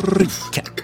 [0.00, 0.80] Recap.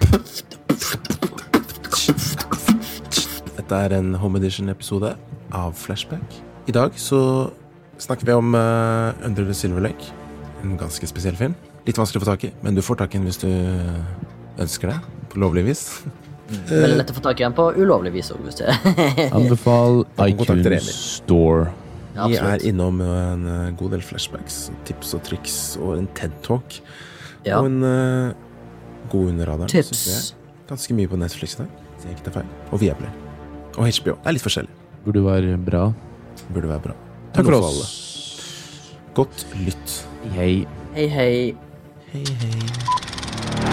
[3.56, 5.14] Dette er en Home Edition-episode
[5.56, 6.37] av Flashback.
[6.69, 7.21] I dag så
[7.97, 10.13] snakker vi om uh, Under the Silver Lake.
[10.63, 11.57] En ganske spesiell film.
[11.89, 13.49] Litt vanskelig å få tak i, men du får tak i den hvis du
[14.61, 15.00] ønsker det.
[15.33, 15.87] På lovlig vis.
[16.69, 18.77] Veldig lett å få tak i den på ulovlig vis òg, hvis det
[19.39, 21.71] Anbefal iTunes Store.
[22.17, 26.83] Ja, Vi er innom en eh, god del flashbacks, tips og triks og en TED-talk.
[27.46, 27.61] Ja.
[27.61, 28.46] Og en uh,
[29.12, 29.68] god under radaren.
[29.73, 30.35] Tips.
[30.68, 32.50] Ganske mye på Netflix i dag, hvis jeg ikke tar feil.
[32.72, 33.12] Og Viaplay.
[33.76, 34.16] Og HBO.
[34.16, 34.72] Det er litt forskjellig.
[35.04, 35.84] Burde være bra.
[36.52, 36.96] Burde være bra.
[37.36, 37.70] Takk for oss.
[37.70, 39.14] alle.
[39.16, 39.96] Godt lytt.
[40.34, 40.66] Hei.
[40.96, 41.56] Hei, hei.
[42.12, 43.66] Hei, hei.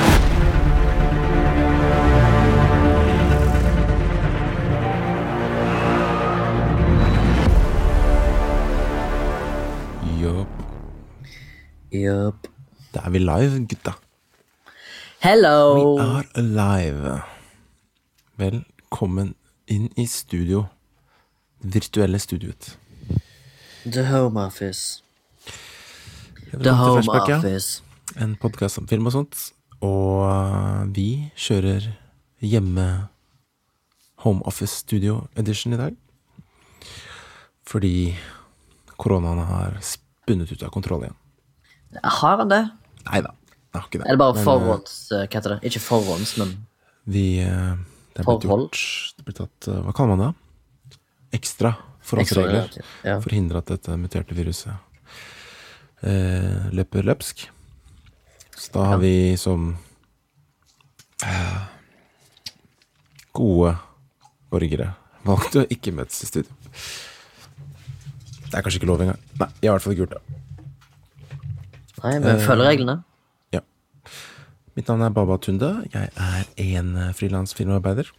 [10.22, 10.47] Jopp.
[11.91, 12.47] Jupp.
[12.94, 13.95] Da er vi live, gutta.
[15.23, 15.95] Hello!
[15.95, 17.22] We are alive.
[18.36, 19.34] Velkommen
[19.72, 20.66] inn i studio.
[21.61, 22.78] Det virtuelle studioet.
[23.86, 25.03] The Home Office.
[26.52, 27.84] The Home Office.
[28.20, 29.38] En podkast om film og sånt.
[29.80, 31.88] Og uh, vi kjører
[32.44, 32.88] hjemme
[34.25, 35.95] Home Office Studio Edition i dag.
[37.64, 38.12] Fordi
[39.00, 41.16] koronaen har spunnet ut av kontroll igjen.
[42.03, 42.66] Har han det?
[43.08, 43.31] Nei da,
[43.81, 44.05] jeg ikke det.
[44.07, 44.93] Er det bare Men, uh, forhånds...
[45.11, 45.59] eh, Hva heter det?
[45.71, 46.53] Ikke forhånds, men
[47.09, 47.73] Vi uh,
[48.13, 48.69] Det er blitt Forhold?
[48.69, 50.97] gjort Det blir tatt Hva kaller man det?
[51.39, 51.73] Ekstra Ekstra,
[52.05, 52.69] forholdsregler.
[52.77, 53.16] ja, ja.
[53.23, 54.73] For å hindre at dette muterte viruset
[56.03, 57.45] eh, løper løpsk.
[58.59, 59.69] Så da har vi som
[61.25, 61.61] eh,
[63.33, 63.71] gode
[64.51, 64.91] borgere
[65.25, 66.51] valgt å ikke møtes i studio.
[68.51, 69.23] Det er kanskje ikke lov engang.
[69.39, 70.23] Nei, jeg har i hvert fall ikke gjort det.
[72.03, 72.99] Nei, men følg reglene.
[74.76, 75.72] Mitt navn er Baba Tunde.
[75.94, 78.09] Jeg er en eh, frilans filmarbeider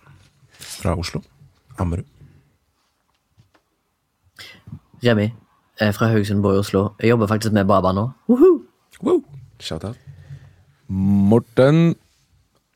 [0.58, 1.22] fra Oslo.
[1.78, 2.06] Ammerud.
[5.04, 5.32] Remi
[5.80, 6.88] er fra Haugesund bor i Oslo.
[7.00, 8.10] Jeg jobber faktisk med Baba nå.
[8.28, 9.24] Wow.
[9.60, 9.98] Shout out.
[10.88, 11.94] Morten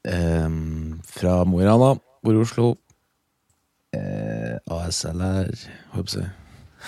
[0.04, 2.74] ehm, fra Mo i Rana, bor i Oslo.
[3.94, 5.54] Eh, ASLR,
[5.94, 6.28] håper jeg.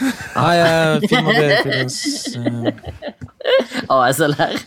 [0.37, 1.85] Nei, jeg filmer det eh,
[3.91, 4.61] ASLR.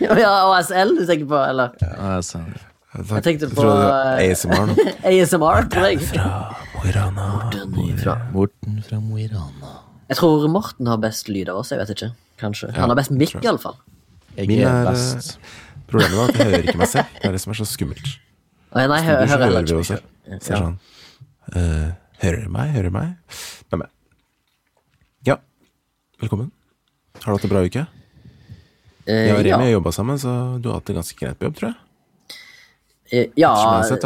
[0.00, 1.74] Ja, ASL du tenker på, eller?
[1.82, 2.64] ASLR.
[2.96, 4.74] Jeg tenkte på, det eh, var ASMR nå.
[5.10, 6.00] ASMR, tror jeg.
[6.06, 6.30] Fra
[6.72, 7.26] Mo i Rana.
[8.00, 9.74] Fra- Morten fra Mo i Rana.
[10.08, 12.10] Jeg tror Morten har best lyd av oss, jeg vet ikke.
[12.40, 12.70] Kanskje.
[12.72, 13.76] Ja, Han har best mikk, iallfall.
[14.36, 15.36] Jeg Min er best.
[15.90, 17.18] Problemet er at jeg hører ikke meg selv.
[17.20, 18.08] Det er det som er så skummelt.
[18.76, 20.08] Nei, nei, jeg hører hører vi ikke oss selv.
[20.26, 20.78] meg Så er det sånn
[21.56, 22.72] uh, Hører du meg?
[22.74, 23.36] Hører du meg?
[23.70, 23.92] Hvem er
[25.28, 25.36] Ja,
[26.20, 26.50] velkommen.
[27.22, 27.86] Har du hatt en bra uke?
[29.06, 29.58] Eh, Jeg og Remi ja.
[29.62, 31.78] har jobba sammen, så du har hatt det ganske greit på jobb, tror jeg.
[33.14, 33.52] Eh, ja,
[33.86, 34.02] sett,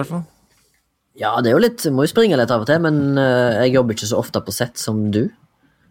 [1.17, 3.73] ja, det er jo litt Må jo springe litt av og til, men uh, jeg
[3.73, 5.23] jobber ikke så ofte på sett som du.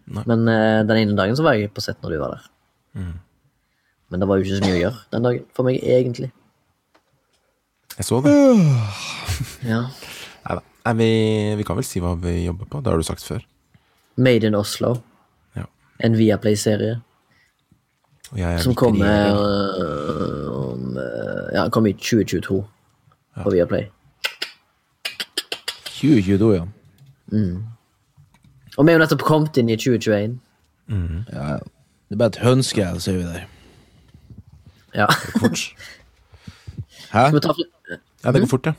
[0.10, 0.26] Nei.
[0.30, 2.46] Men uh, den ene dagen så var jeg på sett når du var der.
[3.02, 3.16] Mm.
[4.10, 6.32] Men det var jo ikke så mye å gjøre den dagen for meg, egentlig.
[7.98, 8.34] Jeg så det.
[9.68, 9.84] Ja.
[10.90, 11.12] Nei, vi,
[11.60, 12.80] vi kan vel si hva vi jobber på.
[12.82, 13.44] Det har du sagt før.
[14.18, 14.96] Made in Oslo.
[15.58, 15.68] Ja.
[16.02, 17.04] En Viaplay-serie er
[18.64, 22.60] som kommer eh, om eh, Ja, kom i 2022
[23.44, 23.88] på Viaplay.
[26.00, 26.66] 2022, ja.
[28.78, 30.38] Og vi er jo nettopp kommet inn i 2021.
[30.90, 31.24] Mm.
[31.34, 31.58] ja.
[32.10, 33.42] Det er bare et hønske, sier vi der.
[34.98, 35.06] Ja.
[35.38, 35.66] Fort.
[37.12, 37.26] Hæ?
[37.28, 37.54] Skal vi ta,
[38.24, 38.74] Ja, det går fort, ja.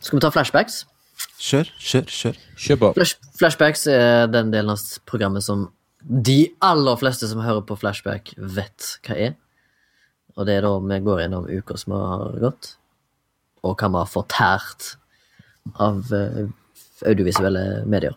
[0.00, 0.86] skal vi ta flashbacks?
[1.40, 2.40] Kjør, kjør, kjør.
[2.58, 2.92] Kjør på.
[2.98, 5.68] Flash, flashbacks er den delen av programmet som
[6.00, 9.34] de aller fleste som hører på Flashback, vet hva er.
[10.38, 12.74] Og det er da vi går gjennom uker som har gått,
[13.66, 14.94] og hva vi har fortært
[15.76, 16.46] av uh,
[17.06, 18.16] audiovisuelle medier.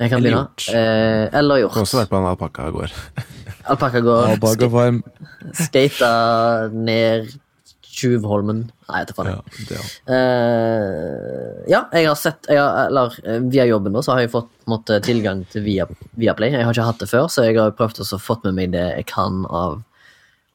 [0.00, 0.42] Jeg kan Eller begynne.
[0.48, 0.68] gjort.
[0.74, 1.74] Eh, eller gjort.
[1.76, 2.94] Kan også vært på en alpakka i går.
[3.72, 5.00] Alpakka går,
[5.54, 6.12] skata
[6.72, 7.28] ned
[8.02, 9.30] Tjuvholmen Nei, jeg vet ikke.
[9.30, 9.84] Ja, det, ja.
[10.16, 14.32] Eh, ja, jeg har sett jeg har, Eller eh, via jobben nå så har jeg
[14.34, 15.86] fått måtte, tilgang til via,
[16.18, 16.52] Viaplay.
[16.52, 18.84] Jeg har ikke hatt det før, så jeg har prøvd å få med meg det
[18.98, 19.80] jeg kan av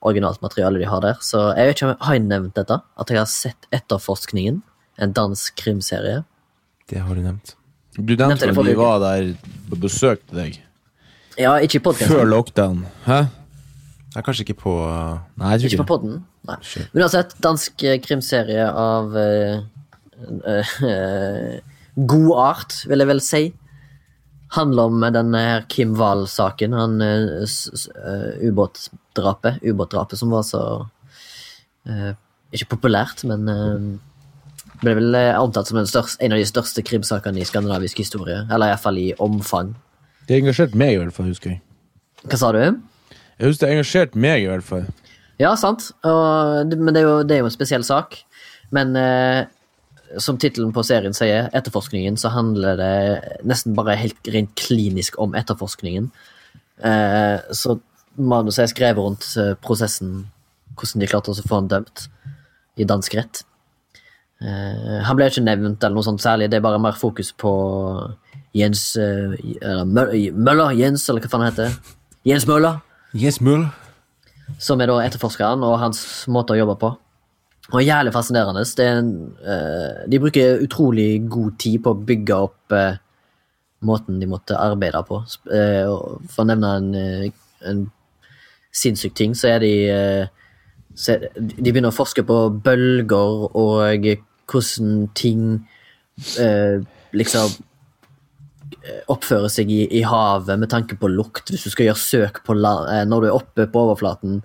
[0.05, 1.17] originalt materiale de har der.
[1.23, 4.61] Så jeg vet ikke om jeg har nevnt dette, at jeg har sett Etterforskningen,
[5.01, 6.23] en dansk krimserie.
[6.89, 7.55] det har du nevnt.
[7.97, 9.31] Du Nevnte at de var der
[9.71, 10.59] og besøkte deg.
[11.37, 12.85] Ja, ikke i Før lockdown.
[13.05, 13.25] Hæ?
[14.07, 16.13] Det er kanskje ikke på uh, Nei, jeg tror Ikke ikke på podden.
[16.47, 16.57] Nei.
[16.93, 19.61] Men uansett, dansk eh, krimserie av uh,
[20.47, 21.55] uh,
[21.95, 23.43] god art, vil jeg vel si.
[24.55, 26.75] Handler om denne her Kim Wahl-saken.
[26.77, 27.01] Han
[28.47, 29.59] ubåtdrapet.
[29.59, 30.61] Ubåtdrapet som var så
[32.55, 33.43] Ikke populært, men
[34.79, 38.45] ble vel antatt omtalt som største, en av de største krimsakene i skandinavisk historie.
[38.47, 39.73] Eller iallfall i omfang.
[40.27, 41.61] Det engasjerte meg, i hvert fall, husker jeg.
[42.27, 42.61] Hva sa du?
[43.37, 44.87] Jeg husker det engasjerte meg, i hvert fall.
[45.41, 45.91] Ja, sant.
[46.07, 48.17] Og, men det er, jo, det er jo en spesiell sak.
[48.73, 49.45] Men eh,
[50.21, 52.93] som tittelen på serien sier, etterforskningen, så handler det
[53.47, 56.09] nesten bare helt rent klinisk om etterforskningen.
[56.83, 57.77] Eh, så
[58.17, 60.25] manuset er skrevet rundt eh, prosessen,
[60.77, 62.07] hvordan de klarte å få han dømt
[62.77, 63.43] i dansk rett.
[64.41, 67.51] Eh, han ble ikke nevnt eller noe sånt særlig, det er bare mer fokus på
[68.57, 71.95] Jens eh, eller Møller, Jens, eller hva faen han heter.
[72.27, 72.81] Jens Møller
[73.17, 73.67] Jens Mull.
[74.59, 75.99] Som er da etterforskeren, og hans
[76.31, 76.93] måte å jobbe på.
[77.73, 78.63] Og jævlig fascinerende.
[78.79, 79.11] Er en,
[79.43, 82.95] uh, de bruker utrolig god tid på å bygge opp uh,
[83.83, 85.19] måten de måtte arbeide på.
[85.53, 85.85] Eh,
[86.31, 86.87] for å nevne en,
[87.69, 87.83] en
[88.73, 89.73] sinnssyk ting, så er de
[90.97, 94.07] så er, De begynner å forske på bølger og
[94.49, 95.43] hvordan ting
[97.13, 97.53] liksom
[99.11, 101.51] oppfører seg i, i havet med tanke på lukt.
[101.51, 104.41] Hvis du skal gjøre søk på land, eh, når du er oppe på overflaten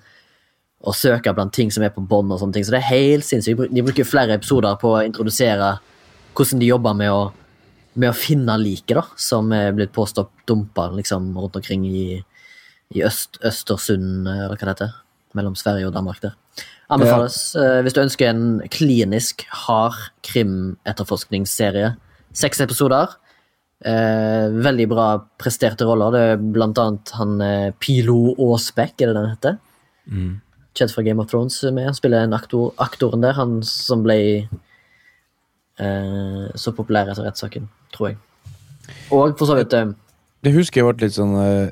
[0.82, 2.66] og søke blant ting som er på bånd og sånne ting.
[2.66, 3.70] Så det er helt sinnssykt.
[3.70, 5.76] De bruker flere episoder på å introdusere
[6.34, 7.22] hvordan de jobber med å,
[7.94, 12.06] med å finne liket, da, som er blitt påstått dumpa liksom, rundt omkring i,
[12.96, 14.98] i Øst, Østersund, eh, eller hva det heter.
[15.38, 16.34] Mellom Sverige og Danmark der.
[16.92, 19.96] Anbefales eh, hvis du ønsker en klinisk, hard
[20.28, 21.94] krimetterforskningsserie.
[22.36, 23.14] Seks episoder.
[23.82, 25.06] Eh, veldig bra
[25.40, 26.14] presterte roller.
[26.14, 29.58] Det er blant annet han eh, Pilo Aasbekk, er det den heter?
[30.72, 31.88] Kjent fra Game of Thrones med.
[31.90, 34.18] Han spiller en aktor, aktoren der, han som ble
[35.82, 38.20] eh, så populær etter rettssaken, tror jeg.
[39.14, 39.92] Og for så vidt eh,
[40.42, 41.68] Det husker jeg ble litt sånn eh,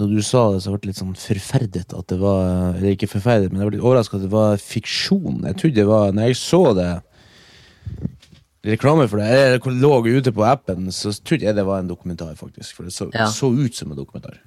[0.00, 3.10] Når du sa det, så ble det litt sånn forferdet at det var Eller ikke
[3.12, 5.44] forferdet, men jeg ble litt overraska at det var fiksjon.
[5.46, 6.90] Jeg trodde det var Når jeg så det
[8.64, 12.34] reklame for det, det lå ute på appen, så trodde jeg det var en dokumentar,
[12.38, 12.76] faktisk.
[12.76, 13.26] For det så, Ja.
[13.26, 14.38] så ut som en dokumentar.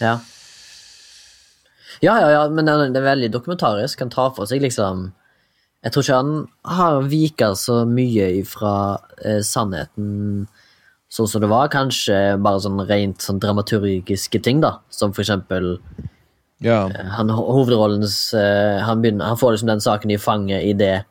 [0.00, 0.18] Ja.
[2.02, 4.00] Ja, ja, ja, men det er veldig dokumentarisk.
[4.00, 5.12] Han tar for seg liksom
[5.84, 10.46] Jeg tror ikke han har vika så mye ifra eh, sannheten
[11.12, 11.68] sånn som det var.
[11.68, 14.78] Kanskje bare sånn rent sånn dramaturgiske ting, da.
[14.88, 15.78] Som for eksempel
[16.64, 16.88] Ja.
[16.88, 21.04] han, hovedrollens eh, han, begynner, han får liksom den saken i fanget idet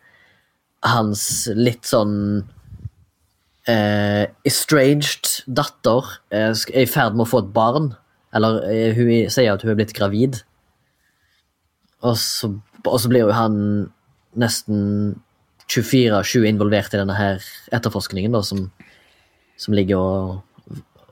[0.83, 1.23] hans
[1.55, 2.15] litt sånn
[3.69, 7.91] eh, estranged datter eh, er i ferd med å få et barn.
[8.35, 10.41] Eller eh, hun sier at hun er blitt gravid.
[12.03, 12.51] Og så,
[12.83, 13.59] og så blir jo han
[14.39, 15.13] nesten
[15.71, 17.43] 24-7 involvert i denne her
[17.73, 18.65] etterforskningen, da, som,
[19.59, 20.41] som ligger og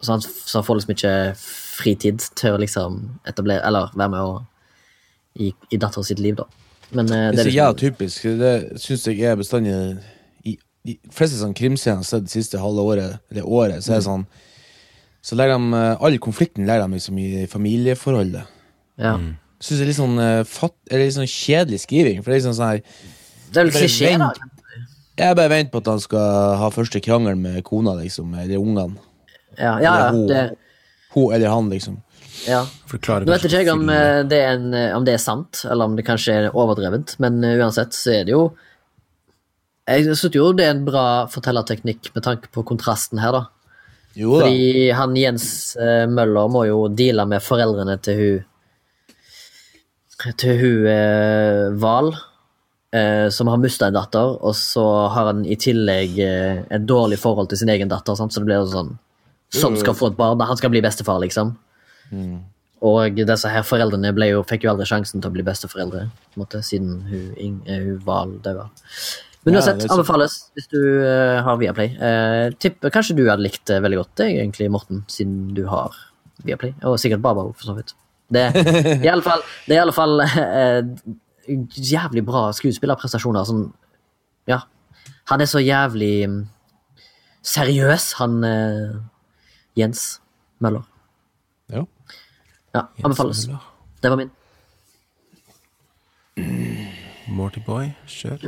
[0.01, 2.95] så han, så får liksom ikke fritid til å liksom
[3.29, 4.39] etablere Eller være med å
[5.37, 6.47] i, i datteren sitt liv, da.
[6.91, 8.23] Men eh, Det det er så jævla liksom, typisk.
[8.41, 9.75] Det syns jeg er bestandig
[10.45, 10.57] I
[10.87, 14.01] de fleste sånn krimscener jeg har sett det siste halve året, eller året, så er
[14.01, 14.25] det sånn
[15.23, 18.43] Så legger de eh, All konflikten legger de liksom i familieforholdet.
[18.97, 19.15] ja.
[19.61, 22.23] Syns det er litt sånn uh, fatt, eller litt sånn kjedelig skriving.
[22.23, 22.79] For det er liksom sånn her
[23.53, 24.31] Det er vel klisjé, da.
[25.21, 28.97] Jeg bare venter på at han skal ha første krangel med kona, liksom, eller ungene.
[29.59, 30.23] Ja, ja, ja, Eller hun.
[30.31, 30.41] det,
[31.13, 31.99] Hun eller han, liksom.
[32.47, 32.61] Ja.
[32.65, 35.89] Nå vet ikke jeg om eh, det, er en, eh, om det er sant, eller
[35.89, 38.43] om det kanskje er overdrevent, men eh, uansett så er det jo
[39.89, 43.43] Jeg synes jo det er en bra fortellerteknikk med tanke på kontrasten her, da.
[44.17, 44.45] Jo da.
[44.45, 45.77] Fordi han Jens
[46.11, 52.11] Møller må jo deale med foreldrene til hun Til hun eh, Val,
[52.93, 54.83] eh, som har mista en datter, og så
[55.13, 58.33] har han i tillegg eh, et dårlig forhold til sin egen datter, sant?
[58.33, 58.93] så det blir sånn
[59.51, 60.43] sånn skal få et barn.
[60.47, 61.55] Han skal bli bestefar, liksom.
[62.81, 66.07] Og disse her foreldrene jo, fikk jo aldri sjansen til å bli besteforeldre,
[66.39, 68.65] måte, siden hun, eh, hun Val døde.
[69.45, 71.95] Men Ja, uansett, er anbefales hvis du uh, har Viaplay.
[71.97, 75.97] Uh, tipper kanskje du hadde likt det veldig godt, det, egentlig, Morten, siden du har
[76.45, 76.75] Viaplay.
[76.85, 77.95] Og sikkert Baba òg, for så vidt.
[78.31, 78.45] Det,
[79.05, 80.81] i alle fall, det er i alle fall eh,
[81.73, 83.49] jævlig bra skuespillerprestasjoner.
[83.49, 83.65] Sånn,
[84.49, 84.61] ja.
[85.33, 86.39] Han er så jævlig mm,
[87.53, 89.01] seriøs, han uh,
[89.77, 90.05] Jens
[90.61, 90.85] Møller.
[92.73, 92.81] Ja.
[93.03, 93.49] Anbefales.
[94.03, 94.31] Det var min.
[97.27, 98.39] Morty Boy, kjør.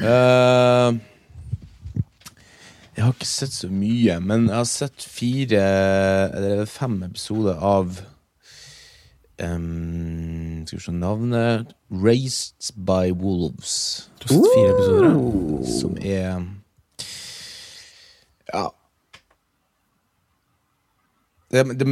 [0.00, 0.96] Uh,
[2.96, 5.62] jeg har ikke sett så mye, men jeg har sett fire
[6.36, 7.98] eller fem episoder av
[9.42, 14.08] um, Skal vi se navnet Raised by Wolves.
[14.18, 15.12] Du har sett fire episoder?
[15.80, 16.42] Som er
[18.54, 18.66] Ja
[21.56, 21.86] det, det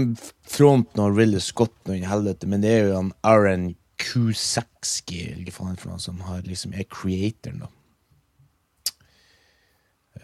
[0.48, 5.78] Fronten av Ridley Scott i helvete, men det er jo han Aaron Kusakski, eller faen
[5.80, 7.70] for noe, som har, liksom, er creatoren, da.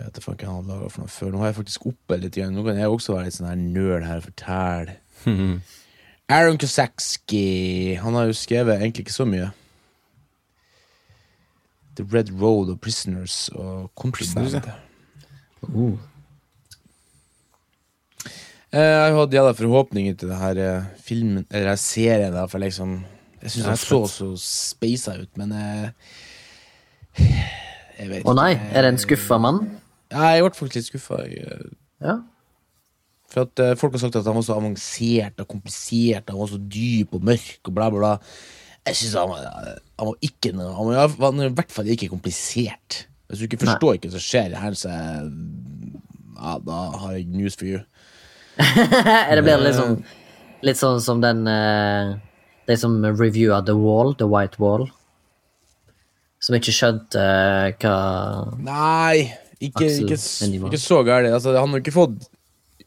[0.00, 1.30] Jeg vet ikke hva han laget for noe før.
[1.32, 2.36] Nå har jeg faktisk oppe litt.
[2.38, 2.54] Igjen.
[2.56, 4.94] Nå kan jeg også være litt sånn her nerd her og fortelle.
[6.36, 7.96] Aaron Kusakski.
[8.00, 9.50] Han har jo skrevet egentlig ikke så mye.
[11.98, 14.78] The Red Road og Prisoners og Prisoners, ja.
[15.68, 15.98] Uh.
[18.70, 22.62] Eh, Jeg hadde, hatt jævla forhåpninger til det her eh, filmen, eller serien, da, for
[22.62, 23.00] liksom
[23.42, 25.88] Jeg syns den så så speisa ut, men eh,
[27.98, 29.58] Jeg vet Å nei, er det en skuffa mann?
[30.12, 31.18] Ja, jeg ble faktisk litt skuffa.
[32.02, 32.14] Ja.
[33.30, 36.58] For at folk har sagt at han var så avansert og komplisert, han var så
[36.58, 38.12] dyp og mørk og bla, bla, bla.
[38.88, 39.34] Jeg syns han,
[40.00, 43.04] han var ikke noe Han var, han var i hvert fall ikke komplisert.
[43.30, 47.68] Hvis du ikke forstår hva som skjer her, så ja, da har jeg news for
[47.70, 47.82] you.
[48.60, 50.00] Er det blir det litt sånn
[50.60, 52.16] Litt sånn som den uh,
[52.68, 54.84] De som reviewa The Wall, The White Wall.
[56.40, 57.96] Som ikke skjønte uh, hva
[58.60, 61.32] Nei, ikke, ikke, ikke så gærent.
[61.36, 62.28] Altså, han har ikke fått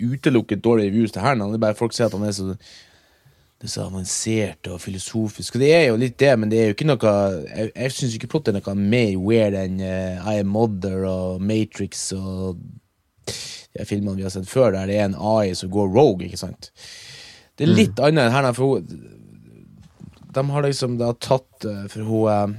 [0.02, 3.86] utelukket dårlige views til er bare folk sier at han er så det er så
[3.86, 5.56] avansert og filosofisk.
[5.56, 7.12] Og det er jo litt det, men det er jo ikke noe
[7.48, 11.40] Jeg, jeg syns ikke plottet er noe mer weird enn uh, I Am Mother og
[11.40, 12.60] Matrix og
[13.74, 16.42] de filmene vi har sett før, der det er en AI som går rogue, ikke
[16.42, 16.72] sant.
[17.58, 19.10] Det er litt annet enn her, for hun
[20.34, 22.56] De har liksom da tatt eh, For hun eh,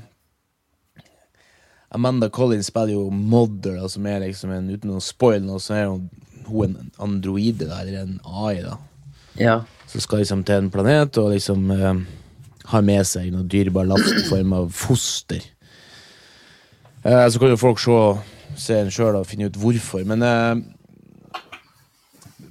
[1.94, 5.76] Amanda Collins spiller jo Mother, da, som er liksom en, uten å spoile noe, så
[5.76, 6.08] er hun,
[6.46, 8.78] hun en androide, da, eller en AI, da.
[9.38, 9.56] Ja.
[9.90, 12.00] Som skal liksom til en planet og liksom eh,
[12.72, 15.42] har med seg noe dyrebar last i form av foster.
[17.04, 18.00] Eh, så kan jo folk se,
[18.58, 20.64] se en sjøl og finne ut hvorfor, men eh,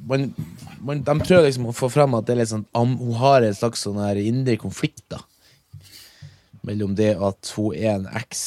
[0.07, 0.33] man,
[0.81, 3.55] man, De prøver liksom å få frem at det er litt sånn, hun har en
[3.57, 5.21] slags sånn her indre konflikt da
[6.63, 8.43] mellom det at hun er en eks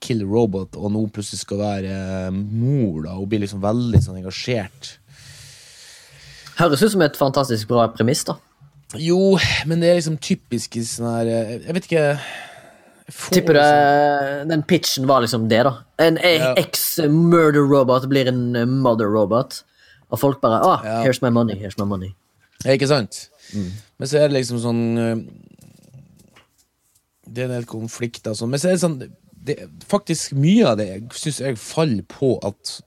[0.00, 3.02] killer robot, og nå plutselig skal være eh, mor.
[3.04, 4.94] da Hun blir liksom veldig sånn engasjert.
[6.60, 8.38] Høres ut som et fantastisk bra premiss, da.
[8.98, 9.36] Jo,
[9.70, 12.06] men det er liksom typisk i sånn her eh, Jeg vet ikke
[13.30, 15.72] Tipper du liksom- den pitchen var liksom det, da?
[15.98, 16.54] En Ja.
[16.56, 19.62] ex-murder robot blir en eh, mother robot.
[20.10, 20.96] Og folk bare ah, Ja.
[21.04, 22.14] here's my money, here's my money.
[22.64, 23.30] Ja, Ikke sant?
[23.54, 25.16] Men så er det liksom sånn eh,
[27.26, 28.50] Det er en del konflikter sånn.
[28.52, 28.98] Men så er det sånn
[29.40, 29.56] det,
[29.90, 32.80] Faktisk mye av det syns jeg faller på at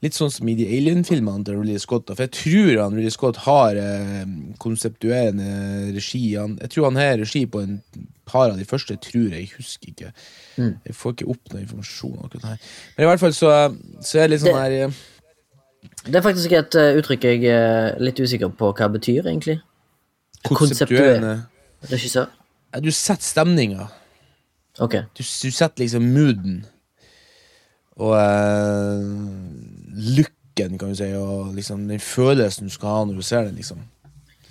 [0.00, 2.08] Litt sånn som i de Alien-filmene til Ridley Scott.
[2.08, 4.22] For jeg tror han Ridley Scott har eh,
[4.56, 6.22] konseptuerende regi.
[6.40, 7.74] Han, jeg tror han har regi på en
[8.24, 9.50] par av de første, tror jeg.
[9.50, 10.12] Jeg husker ikke.
[10.56, 12.32] Jeg får ikke opp noe informasjon.
[12.40, 13.52] Men i hvert fall så,
[14.00, 15.02] så er det litt sånn her eh,
[16.06, 19.60] Det er faktisk et eh, uttrykk jeg er litt usikker på hva det betyr, egentlig.
[20.48, 21.42] konseptuerende
[21.90, 22.28] Regissør?
[22.72, 23.88] ja, Du setter stemninga.
[24.80, 25.02] Okay.
[25.18, 26.62] du, du setter liksom mooden
[28.00, 29.02] og uh,
[30.16, 33.58] looken, kan du si, og liksom den følelsen du skal ha når du ser den,
[33.60, 33.82] liksom.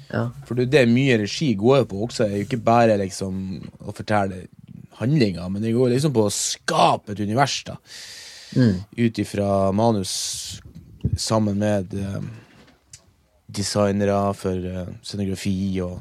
[0.09, 0.27] Ja.
[0.45, 3.95] For det er det mye regi går på også, er jo ikke bare liksom å
[3.95, 4.43] fortelle
[4.99, 7.79] handlinga, men det går liksom på å skape et univers, da.
[8.97, 10.13] Ut ifra manus
[11.19, 12.21] sammen med eh,
[13.49, 15.99] designere for eh, scenografi og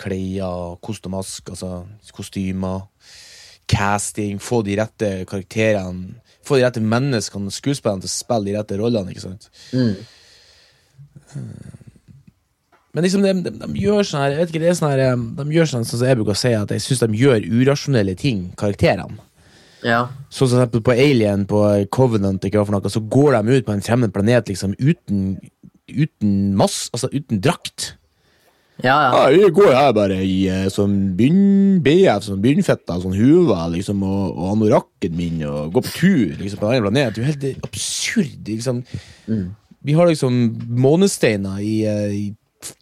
[0.00, 0.46] klær
[0.80, 1.84] og mask, altså
[2.16, 2.88] kostymer
[3.70, 8.78] casting, få de rette karakterene Få de rette menneskene, skuespillerne, til å spille de rette
[8.80, 9.12] rollene.
[9.12, 9.50] ikke sant?
[12.96, 15.02] Men liksom, de, de, de gjør sånn her, jeg vet ikke, det er sånn her,
[15.04, 18.16] eh, de gjør sånn som jeg bruker å si, at jeg syns de gjør urasjonelle
[18.18, 19.20] ting, karakterene.
[19.86, 20.00] Ja.
[20.32, 21.62] Sånn som eksempel på Alien, på
[21.94, 25.38] Covenant, ikke for noe, så går de ut på en fremmed planet liksom uten,
[25.90, 27.94] uten mass, altså uten drakt.
[28.80, 29.08] Ja, ja.
[29.12, 34.02] Ja, vi går her bare i eh, sånn bunn, BF, sånn bunnfetta, sånn huva, liksom,
[34.06, 37.16] og, og anorakken min, og går på tur liksom, på en annen planet.
[37.16, 38.84] Det er jo helt absurd, liksom.
[39.80, 40.40] Vi har liksom
[40.80, 42.26] månesteiner i, eh, i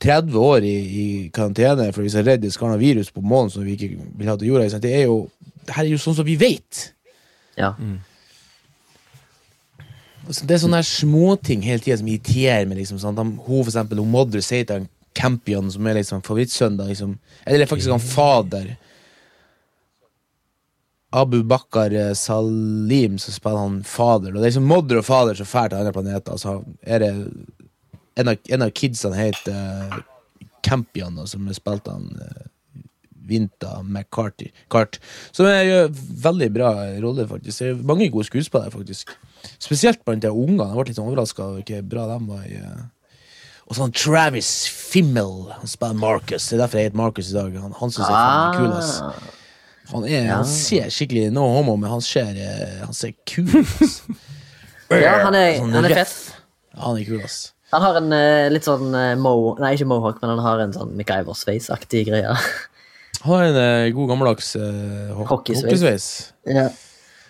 [0.02, 3.52] 30 år i, i karantene for vi er redd det skal ha virus på månen
[3.52, 4.80] som vi ikke vil ha til jorda.
[4.82, 5.20] Det er jo,
[5.68, 6.88] det her er jo sånn som vi vet.
[7.58, 7.74] ja.
[10.28, 12.82] Altså, det er sånne småting hele tida som irriterer meg.
[12.82, 13.16] Liksom, sånn.
[13.16, 17.16] hun for eksempel, hun Mother sier til han Campion, som er liksom favorittsønnen, liksom,
[17.48, 18.76] eller faktisk han fader
[21.10, 24.34] Abu Bakar eh, Salim, som spiller han fader.
[24.34, 26.36] Og det er liksom Mother og fader som drar til andre planeter.
[26.36, 27.10] Så er det
[28.20, 29.98] en av, en av kidsene heter uh,
[30.66, 32.46] Campion, som er spilt av han eh,
[33.28, 34.50] Vinta McCarty.
[34.72, 34.98] Cart,
[35.36, 35.90] som er, gjør
[36.28, 37.60] veldig bra rolle, faktisk.
[37.62, 39.12] Det er mange gode skuespillere, faktisk.
[39.62, 40.66] Spesielt blant de ungene.
[40.70, 42.86] Jeg ble litt overraska over hvor bra de var i eh.
[43.68, 46.46] Og sånn Travis Fimmel, han spiller Marcus.
[46.48, 47.58] Det er derfor jeg heter Marcus i dag.
[47.60, 48.94] Han, han synes jeg er kul, ass.
[49.04, 49.34] Ah,
[49.90, 53.98] Han, er, han ser skikkelig No homo, men han ser, eh, han ser kul ass.
[55.04, 56.16] ja, han er, Sånn han er fett.
[56.72, 57.38] Ja, han er kul, ass.
[57.74, 58.88] Han har en eh, litt sånn
[59.20, 59.34] mo...
[59.60, 62.38] Nei, ikke mohawk, men han har en sånn MacGyver-sveis-aktig greie.
[63.26, 65.64] Har en eh, god gammeldags uh, Hockeysveis.
[65.64, 66.08] hockeysveis.
[66.46, 66.68] ja.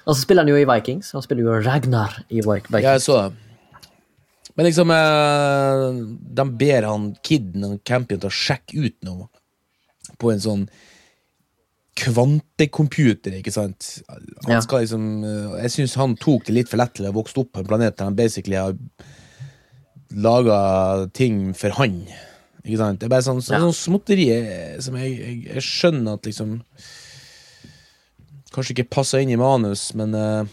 [0.09, 1.11] Og så spiller han jo i Vikings.
[1.12, 2.80] Han spiller jo Ragnar i Vikings.
[2.85, 3.35] Ja, jeg så det.
[4.57, 5.83] Men liksom eh,
[6.40, 9.28] De ber han kiden og Campion til å sjekke ut noe
[10.18, 10.64] på en sånn
[11.99, 13.88] kvantecomputer, ikke sant?
[14.09, 14.61] Han Ja.
[14.64, 15.04] skal liksom
[15.61, 17.66] Jeg syns han tok det litt for lett til å ha vokst opp på en
[17.68, 18.75] planet der han basically har
[20.14, 22.07] laga ting for han.
[22.69, 23.01] Ikke sant?
[23.01, 26.59] Det er bare sånn, sånn, sånn småtteri eh, som jeg, jeg, jeg skjønner at liksom
[28.53, 30.49] Kanskje ikke passer inn i manus, men uh,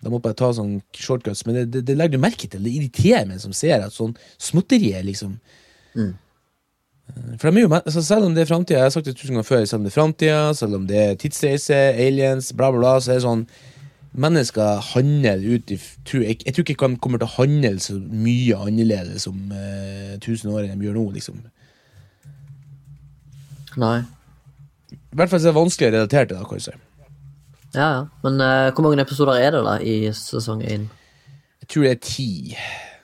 [0.00, 1.42] da må bare ta sånn shortcuts.
[1.44, 2.62] Men det, det, det legger du merke til.
[2.62, 5.38] Det irriterer meg som ser at sånn småtteri er liksom
[5.94, 6.08] Mm.
[7.06, 9.16] Eh, For de er jo, altså Selv om det er framtida, jeg har sagt det
[9.16, 12.72] tusen ganger før, selv om det er framtida, selv om det er tidsreise, aliens, bla,
[12.72, 13.44] bla, bla, så er det sånn
[14.14, 19.26] Mennesker handler ut i jeg, tror ikke de kommer til å handle så mye annerledes
[19.26, 21.40] om uh, 1000 år enn de gjør nå, liksom.
[23.82, 23.96] Nei.
[24.94, 26.76] I hvert fall så er det vanskelig å relatere til det, kan jeg si.
[27.74, 28.02] Ja, ja.
[28.22, 30.86] Men uh, hvor mange episoder er det da i sesong én?
[31.64, 32.30] Jeg tror det er ti.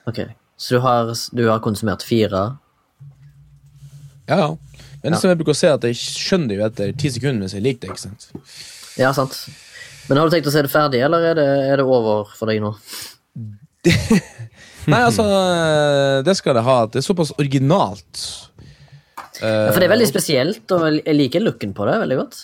[0.07, 0.21] Ok.
[0.55, 2.45] Så du har, du har konsumert fire?
[4.29, 4.51] Ja, ja.
[5.01, 7.57] Men som jeg bruker å si, at jeg skjønner det jo etter ti sekunder hvis
[7.57, 7.95] jeg liker det.
[7.95, 8.27] ikke sant?
[9.01, 9.39] Ja, sant.
[10.09, 12.51] Men har du tenkt å se det ferdig, eller er det, er det over for
[12.51, 12.73] deg nå?
[14.91, 15.25] Nei, altså,
[16.25, 16.77] det skal det ha.
[16.89, 18.23] Det er såpass originalt.
[19.41, 22.41] Ja, for det er veldig spesielt, og jeg liker looken på det veldig godt.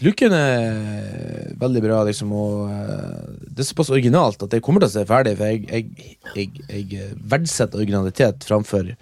[0.00, 4.88] Looken er veldig bra, liksom, og eh, det er såpass originalt at jeg kommer til
[4.88, 8.94] å se ferdig, for jeg, jeg, jeg, jeg verdsetter originalitet framfor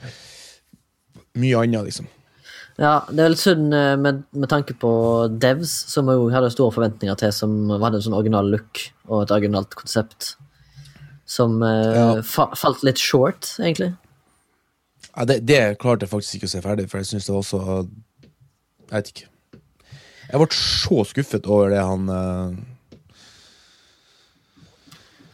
[1.38, 2.08] mye annet, liksom.
[2.78, 4.90] Ja, det er litt synd eh, med, med tanke på
[5.42, 9.24] Devs, som jeg jo hadde store forventninger til, som hadde en sånn original look og
[9.24, 10.36] et originalt konsept.
[11.28, 12.04] Som eh, Ja.
[12.22, 13.90] fa falt litt short, egentlig.
[15.10, 17.46] Ja, det, det klarte jeg faktisk ikke å se ferdig, for jeg syns det var
[17.46, 19.26] så Jeg vet ikke.
[20.28, 22.52] Jeg ble så skuffet over det han, uh,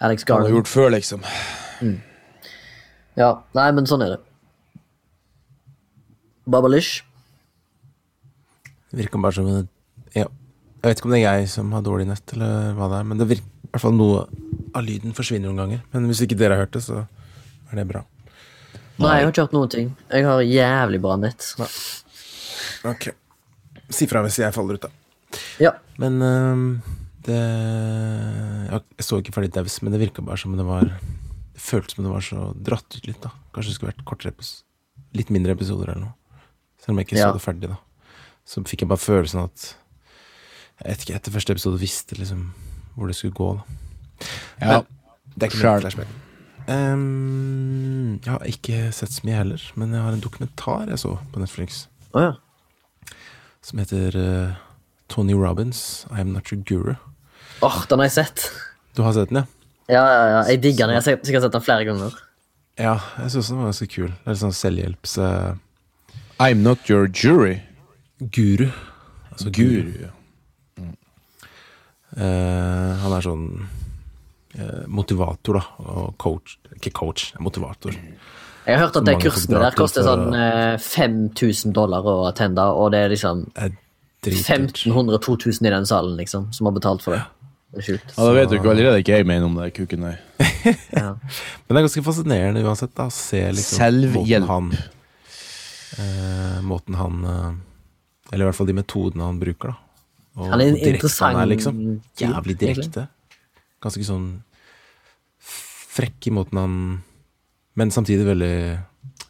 [0.06, 1.24] Alex han har gjort før, liksom.
[3.18, 4.20] Ja, nei, men sånn er det.
[6.46, 7.02] Babalish.
[8.94, 9.68] Det virker bare som en
[10.14, 10.28] ja.
[10.84, 13.06] Jeg vet ikke om det er jeg som har dårlig nett, eller hva det er,
[13.10, 14.18] men det virker i hvert fall noe
[14.76, 15.80] av lyden forsvinner noen ganger.
[15.90, 17.00] Men hvis ikke dere har hørt det, så
[17.72, 18.04] er det bra.
[19.02, 19.88] Nei, jeg har ikke hørt noen ting.
[20.12, 21.48] Jeg har jævlig bra nett.
[22.86, 23.08] Ok.
[23.90, 25.40] Si fra hvis jeg faller ut, da.
[25.58, 25.72] Ja.
[25.98, 26.92] Men uh,
[27.26, 31.96] det Jeg så ikke ferdig Daus, men det virka bare som det var Det føltes
[31.96, 33.32] som det var så dratt ut litt, da.
[33.50, 34.46] Kanskje det skulle vært kortere
[35.14, 36.44] Litt mindre episoder eller noe.
[36.82, 37.32] Selv om jeg ikke Ja.
[37.32, 37.78] så det ferdig, da.
[38.44, 39.70] Så fikk jeg bare følelsen at
[40.80, 42.48] Jeg vet ikke, etter første episode visste liksom
[42.94, 44.28] hvor det skulle gå, da.
[44.60, 44.66] Ja.
[44.66, 44.86] Men
[45.34, 46.10] det er ikke min flashback.
[46.70, 51.16] Ehm, jeg har ikke sett så mye heller, men jeg har en dokumentar jeg så
[51.32, 53.16] på Netflix Oh, ja.
[53.60, 54.54] som heter uh,
[55.10, 56.94] Tony Robins, I Am Not Your Guru.
[57.60, 58.44] Åh, den har jeg sett.
[58.94, 59.46] Du har sett den, ja?
[59.88, 60.42] Ja, ja, ja.
[60.52, 60.94] Jeg digger den.
[60.94, 62.14] Jeg har sikkert sett den flere ganger.
[62.78, 64.12] Ja, jeg syns den var ganske kul.
[64.12, 65.16] Det er litt sånn selvhjelps...
[65.18, 65.58] Uh...
[66.38, 67.58] I'm not your jury.
[68.20, 68.68] Guru.
[69.32, 69.92] Altså guru.
[69.92, 70.10] Guru.
[72.14, 73.46] Eh, han er sånn
[74.54, 75.64] eh, motivator, da.
[75.90, 76.56] Og coach.
[76.76, 77.96] Ikke coach, motivator.
[78.64, 82.64] Jeg har hørt at det kursene der koster for sånn eh, 5000 dollar å attende,
[82.72, 83.74] og det er liksom Det er
[84.24, 84.78] dritdyrt.
[84.86, 87.24] 1500-2000 i den salen, liksom, som har betalt for det.
[87.74, 88.14] Det er sjukt.
[88.14, 90.14] Ja, Da vet du ikke allerede ikke jeg mener om det kuken nei.
[90.94, 91.10] Ja.
[91.18, 93.10] Men det er ganske fascinerende uansett, da.
[93.10, 94.46] Å se liksom Selvhjelp.
[94.46, 94.70] måten han
[95.98, 97.18] eh, Måten han
[98.34, 99.80] Eller i hvert fall de metodene han bruker, da.
[100.34, 101.80] Og Han er direkte han er, liksom.
[102.18, 103.06] Jævlig direkte.
[103.84, 104.28] Ganske sånn
[105.94, 106.76] frekk i måten han
[107.78, 108.54] Men samtidig veldig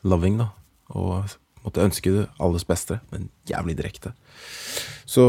[0.08, 0.50] loving, da.
[0.96, 4.12] Og måtte ønske det alles beste, men jævlig direkte.
[5.08, 5.24] Så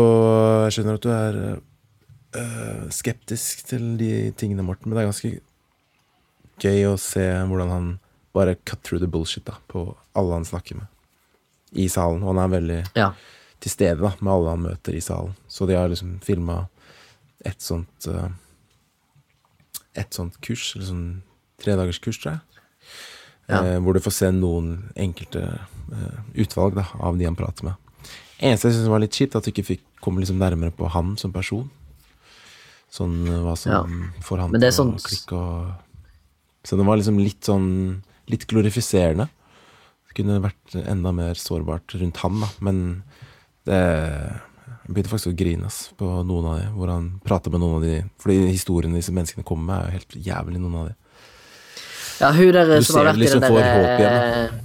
[0.66, 5.32] jeg skjønner at du er øh, skeptisk til de tingene, Morten, men det er ganske
[6.60, 7.88] gøy å se hvordan han
[8.36, 10.92] bare cut through the bullshit da, på alle han snakker med
[11.72, 12.24] i salen.
[12.24, 13.10] Og han er veldig ja.
[13.64, 15.36] Til stede da, med alle han møter i salen.
[15.48, 16.68] Så de har liksom filma
[17.46, 18.30] et sånt eh,
[19.96, 21.06] Et sånt kurs, eller sånn
[21.64, 22.42] tredagerskurs, tror jeg.
[23.48, 23.62] Ja.
[23.64, 27.78] Eh, hvor du får se noen enkelte eh, utvalg da, av de han prater med.
[28.44, 31.14] Eneste jeg syns var litt kjipt, at du ikke fikk komme liksom nærmere på han
[31.22, 31.70] som person.
[32.92, 33.80] Sånn eh, hva som Ja.
[34.26, 35.74] får han til til å klikke og
[36.68, 37.72] Så det var liksom litt sånn
[38.28, 39.28] Litt glorifiserende.
[40.10, 42.48] Det kunne vært enda mer sårbart rundt han, da.
[42.60, 43.04] Men
[43.66, 43.80] det
[44.86, 47.80] Jeg begynte faktisk å grine ass, på noen av de, hvor han prater med noen
[47.80, 50.96] av de Fordi historiene disse menneskene kommer med, er jo helt jævlig, noen av de.
[52.22, 54.60] Ja, hun der Du som har vært vært i liksom den håp eh,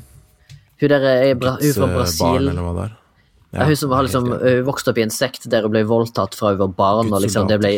[0.80, 2.50] Hun der er, bra, hun fra Brasil.
[2.52, 2.98] eller hva er.
[3.50, 4.28] Ja, hun som har liksom
[4.68, 7.48] vokst opp i en sekt der hun ble voldtatt fra hun var barn, og liksom
[7.50, 7.72] det ble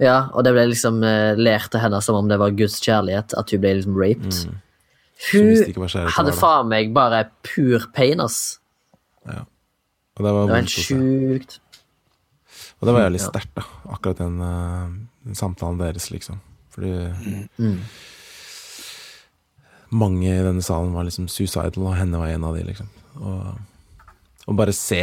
[0.00, 3.36] Ja, og det ble liksom eh, lært til henne som om det var Guds kjærlighet,
[3.36, 4.40] at hun ble liksom raped.
[4.48, 4.58] Mm.
[5.30, 8.58] Hun hadde faen meg bare pur pain, ass.
[10.20, 11.58] Og det var Det var helt sjukt.
[12.80, 13.64] Og det var jævlig sterkt, da.
[13.96, 14.92] Akkurat den, eh,
[15.24, 16.40] den samtalen deres, liksom.
[16.70, 16.92] Fordi
[17.58, 17.80] Mm.
[19.90, 22.88] mange i denne salen var liksom suicidal, og henne var en av de, liksom.
[23.20, 23.58] Og,
[24.46, 25.00] og bare se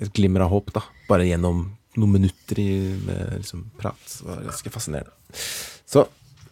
[0.00, 0.82] et glimmer av håp, da.
[1.08, 2.70] Bare gjennom noen minutter i,
[3.06, 4.02] med liksom prat.
[4.18, 5.14] Det var ganske fascinerende.
[5.86, 6.06] Så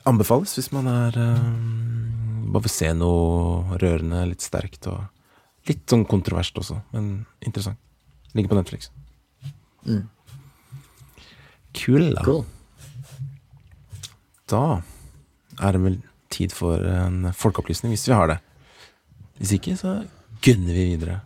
[0.07, 5.07] anbefales hvis man er um, Bare vil se noe rørende, litt sterkt og
[5.69, 7.79] litt sånn kontroverst også, men interessant.
[8.35, 8.91] Ligger på Netflix.
[9.87, 10.07] Mm.
[11.77, 12.23] Kul, da.
[12.25, 12.45] Cool.
[14.51, 14.63] Da
[15.63, 15.99] er det vel
[16.33, 18.39] tid for en folkeopplysning, hvis vi har det.
[19.39, 19.99] Hvis ikke, så
[20.45, 21.21] gunner vi videre.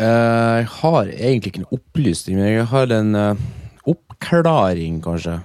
[0.00, 3.44] Eh, Jeg har egentlig ikke en opplysning, men jeg har en eh,
[3.90, 5.38] oppklaring, kanskje.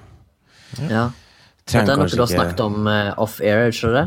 [0.89, 1.09] Ja.
[1.65, 4.05] Trenger Dette er noe du har snakket om eh, off-air, ikke det?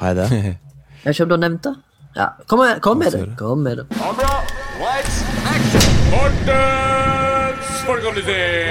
[0.00, 0.56] Har jeg det?
[1.00, 1.70] Jeg vet ikke om du har nevnt det?
[2.12, 3.20] Ja, kom med, kom med det.
[3.38, 3.84] Kom med det.
[3.96, 4.40] Kamera,
[4.76, 5.94] lights, action!
[6.12, 8.68] Mortens folkeopplysning!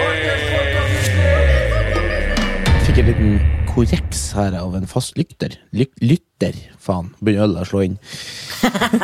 [2.85, 3.33] Fikk en liten
[3.71, 5.57] korreks her av en fast lykter.
[5.73, 7.09] Lyk lytter, faen.
[7.17, 7.97] Begynner ølet å slå inn.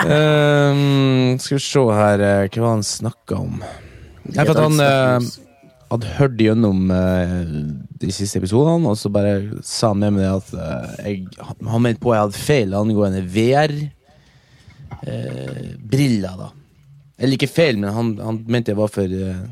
[0.05, 3.57] um, skal vi se her eh, Hva var han snakka om?
[4.29, 5.33] Jeg vet at han eh,
[5.95, 7.31] hadde hørt gjennom eh,
[8.01, 9.33] de siste episodene, og så bare
[9.65, 13.21] sa han med meg at eh, jeg, han mente på at jeg hadde feil angående
[13.35, 16.47] VR-briller, da.
[17.15, 19.45] Eller ikke feil, men han, han mente jeg var for uh,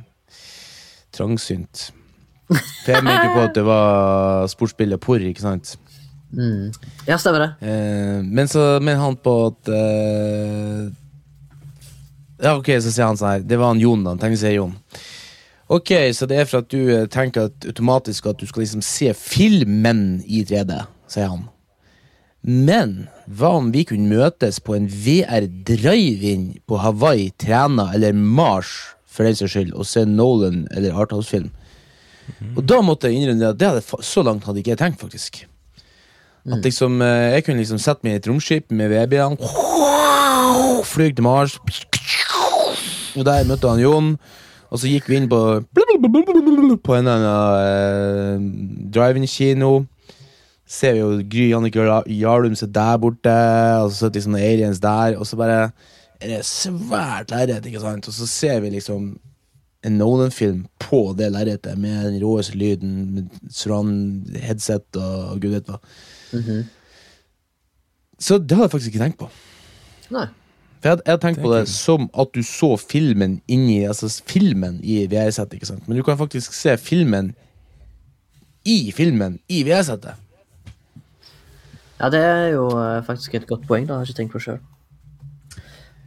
[1.15, 1.75] trangsynt.
[2.49, 5.65] For jeg mente på at det var sportsbilder porr, ikke sant?
[6.33, 6.71] Mm.
[7.07, 7.69] Ja, stemmer det.
[7.69, 10.87] Eh, men så mener han på at eh,
[12.41, 14.15] Ja, ok, så sier han sånn her Det var han Jon, da.
[14.17, 14.73] Tegneserie-Jon.
[15.71, 18.83] Ok, så det er for at du eh, tenker at automatisk at du skal liksom
[18.83, 20.75] se filmen i 3D,
[21.11, 21.45] sier han.
[22.43, 28.73] Men hva om vi kunne møtes på en VR drive-in på Hawaii, Træna eller Mars
[29.07, 31.49] for den saks skyld, og se Nolan eller Arthouse-film?
[32.57, 35.45] Og da måtte jeg innrømme at det hadde, så langt hadde ikke jeg tenkt, faktisk.
[36.43, 39.39] At liksom, eh, jeg kunne liksom sette meg i et romskip med VR-bilene,
[40.83, 41.55] fly til Mars,
[43.15, 44.15] og der møtte han Jon,
[44.73, 49.73] og så gikk vi inn på på en eller annen uh, drive-in-kino.
[50.65, 53.35] Ser vi jo Gry Jannicke Jarlum sitter der borte,
[53.83, 55.59] og så sitter liksom aliens der, og så bare
[56.23, 58.07] er det svært lerret, ikke sant?
[58.09, 59.11] Og så ser vi liksom
[59.83, 65.69] en Nolan-film på det lerretet med den råeste lyden, med surround headset og gud vet
[65.69, 65.81] hva.
[68.23, 69.29] Så det hadde jeg faktisk ikke tenkt på.
[70.15, 70.29] Nei.
[70.83, 73.77] For jeg, jeg hadde tenkt Det er på det som at du så filmen inni
[73.87, 75.87] Altså filmen i VR-settet, ikke sant?
[75.87, 77.31] Men du kan faktisk se filmen
[78.67, 80.19] i filmen i VR-settet.
[81.99, 83.87] Ja, det er jo eh, faktisk et godt poeng.
[83.87, 84.59] da, jeg har ikke tenkt på selv.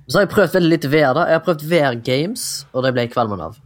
[0.09, 1.13] Så har jeg prøvd veldig litt VR.
[1.17, 1.27] da.
[1.29, 3.59] Jeg har prøvd VR Games, og det ble jeg kvalm av.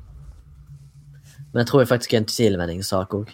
[1.53, 3.31] Men jeg tror jeg faktisk er en tilvenningssak òg.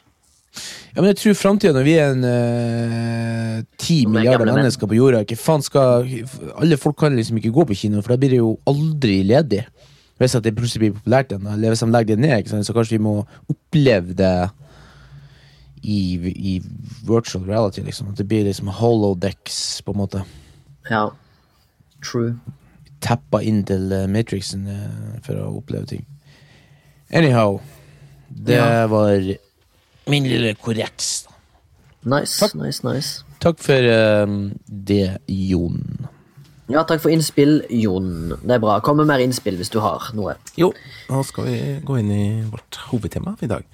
[0.94, 4.96] Ja, men jeg tror framtida, når vi er en eh, ti er milliarder mennesker på
[4.96, 6.06] jorda ikke faen skal,
[6.56, 9.64] Alle folk kan liksom ikke gå på kino, for da blir det jo aldri ledig.
[10.16, 12.96] Hvis at det plutselig blir populært igjen, eller hvis de legger det ned, så kanskje
[12.96, 13.18] vi må
[13.52, 14.32] oppleve det
[15.84, 15.98] i,
[16.32, 16.54] i
[17.06, 17.82] virtual reality.
[17.84, 20.22] liksom At det blir liksom holodecks, på en måte.
[20.90, 21.10] Ja.
[22.02, 22.38] True.
[23.04, 26.06] Tappa inn til eh, Matrixen eh, for å oppleve ting.
[27.12, 27.60] Anyhow.
[28.28, 28.86] Det Ja.
[28.90, 29.20] var
[30.10, 31.26] min lille korreks.
[32.06, 32.54] Nice, Takk.
[32.54, 33.24] nice, nice.
[33.42, 34.26] Takk for uh,
[34.66, 35.80] det, Jon.
[36.70, 38.34] Ja, takk for innspill, Jon.
[38.42, 38.78] Det er bra.
[38.82, 40.34] Kom med mer innspill hvis du har noe.
[40.58, 40.72] Jo,
[41.10, 43.66] nå skal vi gå inn i vårt hovedtema i dag.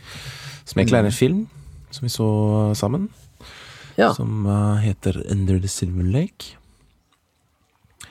[0.68, 1.44] Som egentlig er en film
[1.92, 2.28] som vi så
[2.78, 3.08] sammen.
[3.96, 4.12] Ja.
[4.16, 6.56] Som uh, heter Under the Silver Lake.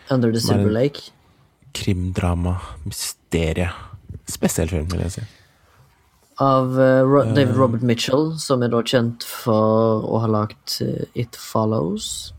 [0.09, 1.11] Under the er Silver Lake.
[1.73, 3.69] Krimdrama, mysterie.
[4.29, 5.27] Spesiell film, vil jeg si.
[6.41, 11.05] Av eh, Ro David Robert Mitchell, som er da kjent for å ha lagt eh,
[11.13, 12.31] It Follows,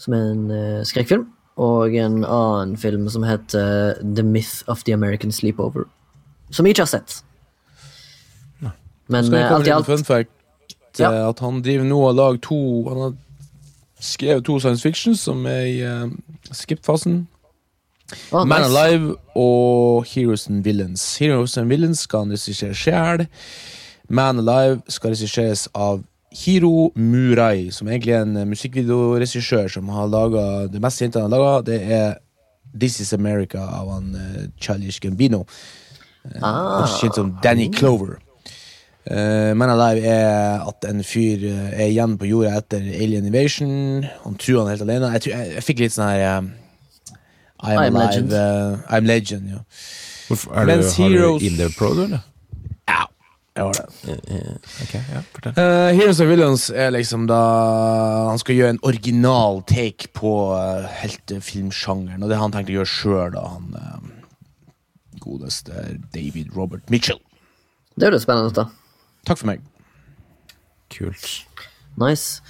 [0.00, 1.26] som er en uh, skrekkfilm.
[1.60, 5.84] Og en annen film som heter The Myth of the American Sleepover.
[6.50, 7.18] Som jeg ikke har sett.
[9.10, 10.30] Men Skal jeg eh, alt i alt fun fact?
[10.98, 11.10] Ja.
[11.10, 13.12] eh, At han driver nå og lager to Han har
[14.00, 16.08] skrevet to science fiction som er i uh,
[16.52, 17.26] skip-fasen.
[18.32, 18.70] Å, Man nice.
[18.70, 21.04] Alive og Heroes and Villains.
[21.20, 23.28] Heroes and Villains skal han regissere.
[24.10, 30.06] Man Alive skal regisseres av Hiro Murai, som egentlig er en eh, musikkvideoregissør som har
[30.06, 32.18] laga Det meste jentene har laga, det er
[32.70, 35.40] This Is America av han uh, Childish Gambino.
[36.38, 38.20] Ah, Også kjent som Danny Clover.
[39.10, 44.04] Uh, Man Alive er at en fyr eh, er igjen på jorda etter Alien Invasion.
[44.22, 45.10] Han tror han er helt alene.
[45.16, 46.50] Jeg, tror, jeg, jeg fikk litt sånn her eh,
[47.62, 48.32] I am legend.
[48.32, 49.58] Uh, I'm legend, ja.
[50.28, 52.20] Hvorfor, er du, Mens har du Heroes- In There Pro, du, eller?
[52.88, 53.06] ja.
[53.56, 54.58] Jeg har det.
[54.82, 55.22] Okay, ja.
[55.50, 57.40] Eh, Heroes of Villains er liksom da
[58.30, 62.78] Han skal gjøre en original take på uh, heltefilmsjangeren, og det har han tenkt å
[62.78, 63.42] gjøre sjøl, da.
[63.56, 63.98] Han uh,
[65.20, 67.18] godeste David Robert Mitchell.
[67.98, 68.70] Det høres spennende det spennende.
[68.70, 69.26] da.
[69.26, 69.60] Takk for meg.
[70.94, 71.26] Kult.
[72.00, 72.40] Nice.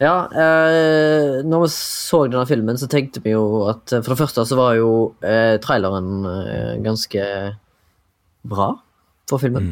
[0.00, 4.20] Ja, eh, når vi så denne filmen, så tenkte vi jo at eh, For det
[4.22, 7.24] første så var jo eh, traileren eh, ganske
[8.48, 8.70] bra
[9.28, 9.66] for filmen.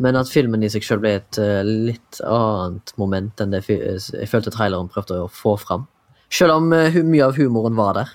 [0.00, 4.28] Men at filmen i seg selv ble et eh, litt annet moment enn det jeg
[4.28, 5.86] følte traileren prøvde å få fram.
[6.30, 8.12] Selv om eh, mye av humoren var der.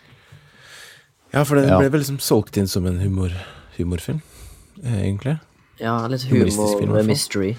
[1.34, 1.80] Ja, for den Ja.
[1.82, 3.34] ble vel liksom solgt inn som en humor,
[3.80, 4.22] humorfilm,
[4.84, 5.40] eh, egentlig.
[5.82, 7.56] Ja, litt humor mystery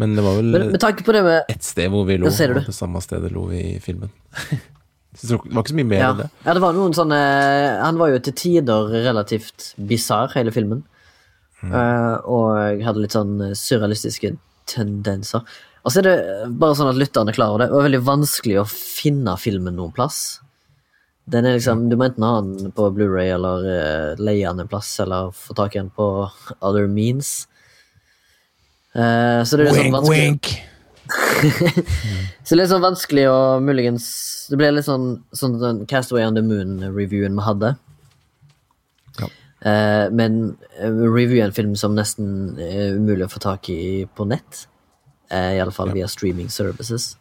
[0.00, 2.64] Men det var vel Men med på det med et sted hvor vi lo, det?
[2.74, 4.12] samme stedet lo vi i filmen.
[5.14, 6.06] Det var ikke så mye mer ja.
[6.10, 6.24] enn det.
[6.42, 7.18] ja, det var noen sånne
[7.78, 10.80] Han var jo til tider relativt bisarr, hele filmen.
[11.62, 14.34] Eh, og hadde litt sånn surrealistiske
[14.70, 15.44] tendenser.
[15.84, 16.16] Og så er det
[16.60, 17.68] bare sånn at lytterne klarer det.
[17.70, 20.40] Det var veldig vanskelig å finne filmen noen plass.
[21.30, 24.70] Den er liksom, Du må enten ha den på Blu-ray eller uh, leie den en
[24.70, 26.08] plass, eller få tak i den på
[26.60, 27.46] other means.
[28.94, 30.50] Eh, så det er sånn Wink, sånn wink.
[32.44, 34.06] så det er litt sånn vanskelig å muligens
[34.48, 37.72] Det ble litt sånn, sånn den Castaway on the Moon-reviewen vi hadde.
[39.18, 39.28] Ja.
[39.64, 40.38] Uh, men
[40.76, 44.66] eh, review er en film som nesten er umulig å få tak i på nett.
[45.32, 47.14] Uh, I alle fall via streaming services.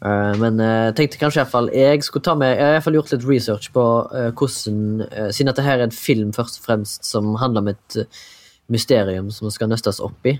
[0.00, 2.78] Uh, men jeg uh, tenkte kanskje i hvert fall jeg skulle ta med Jeg har
[2.78, 7.04] iallfall gjort litt research på uh, hvordan Siden dette er en film først og fremst
[7.04, 7.98] som handler om et
[8.72, 10.38] mysterium som skal nøstes opp i,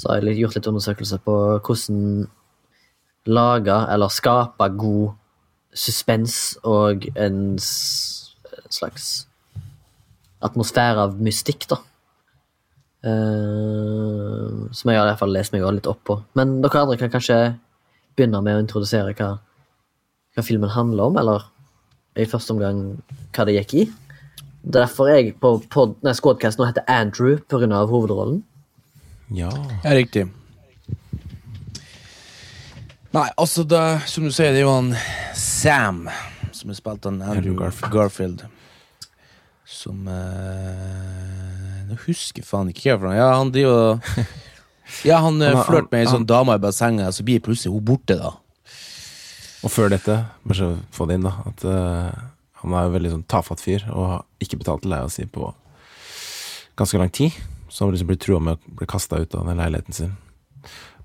[0.00, 2.28] så har jeg gjort litt undersøkelser på hvordan
[3.28, 5.12] lage eller skape god
[5.76, 9.10] suspens og en slags
[10.40, 11.80] atmosfære av mystikk, da.
[13.00, 16.18] Uh, som jeg har i hvert fall lest meg litt opp på.
[16.36, 17.38] Men dere andre kan kanskje
[18.16, 19.34] begynne med å introdusere hva,
[20.34, 21.46] hva filmen handler om, eller
[22.18, 22.82] i første omgang
[23.36, 23.84] hva det gikk i.
[24.60, 27.84] Derfor jeg på, på nei, Squadcast nå heter Andrew pga.
[27.88, 28.42] hovedrollen.
[29.34, 29.50] Ja.
[29.84, 30.26] Ja, riktig.
[33.10, 34.92] Nei, altså, det, som du sier, det er jo han
[35.34, 36.04] Sam
[36.60, 37.92] som er spilt han Andrew Garfield.
[37.94, 38.44] Garfield.
[39.70, 43.14] Som eh, Nå husker faen ikke hva.
[43.16, 44.00] Ja, han driver
[45.06, 47.84] Ja, han, Han han flørter med ei sånn dame i bassenget, så blir plutselig hun
[47.86, 48.34] borte, da.
[49.62, 52.24] Og før dette, bare så få det inn, da, at uh,
[52.64, 55.52] han er jo veldig sånn tafatt fyr, og har ikke betalt leia si på
[56.80, 57.36] ganske lang tid.
[57.70, 60.16] Så han liksom blir trua med å bli kasta ut av den leiligheten sin.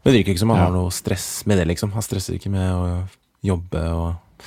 [0.04, 0.66] Men det virker ikke som han Ja.
[0.66, 1.92] har noe stress med det, liksom.
[1.94, 3.08] Han stresser ikke med å
[3.46, 4.42] jobbe og,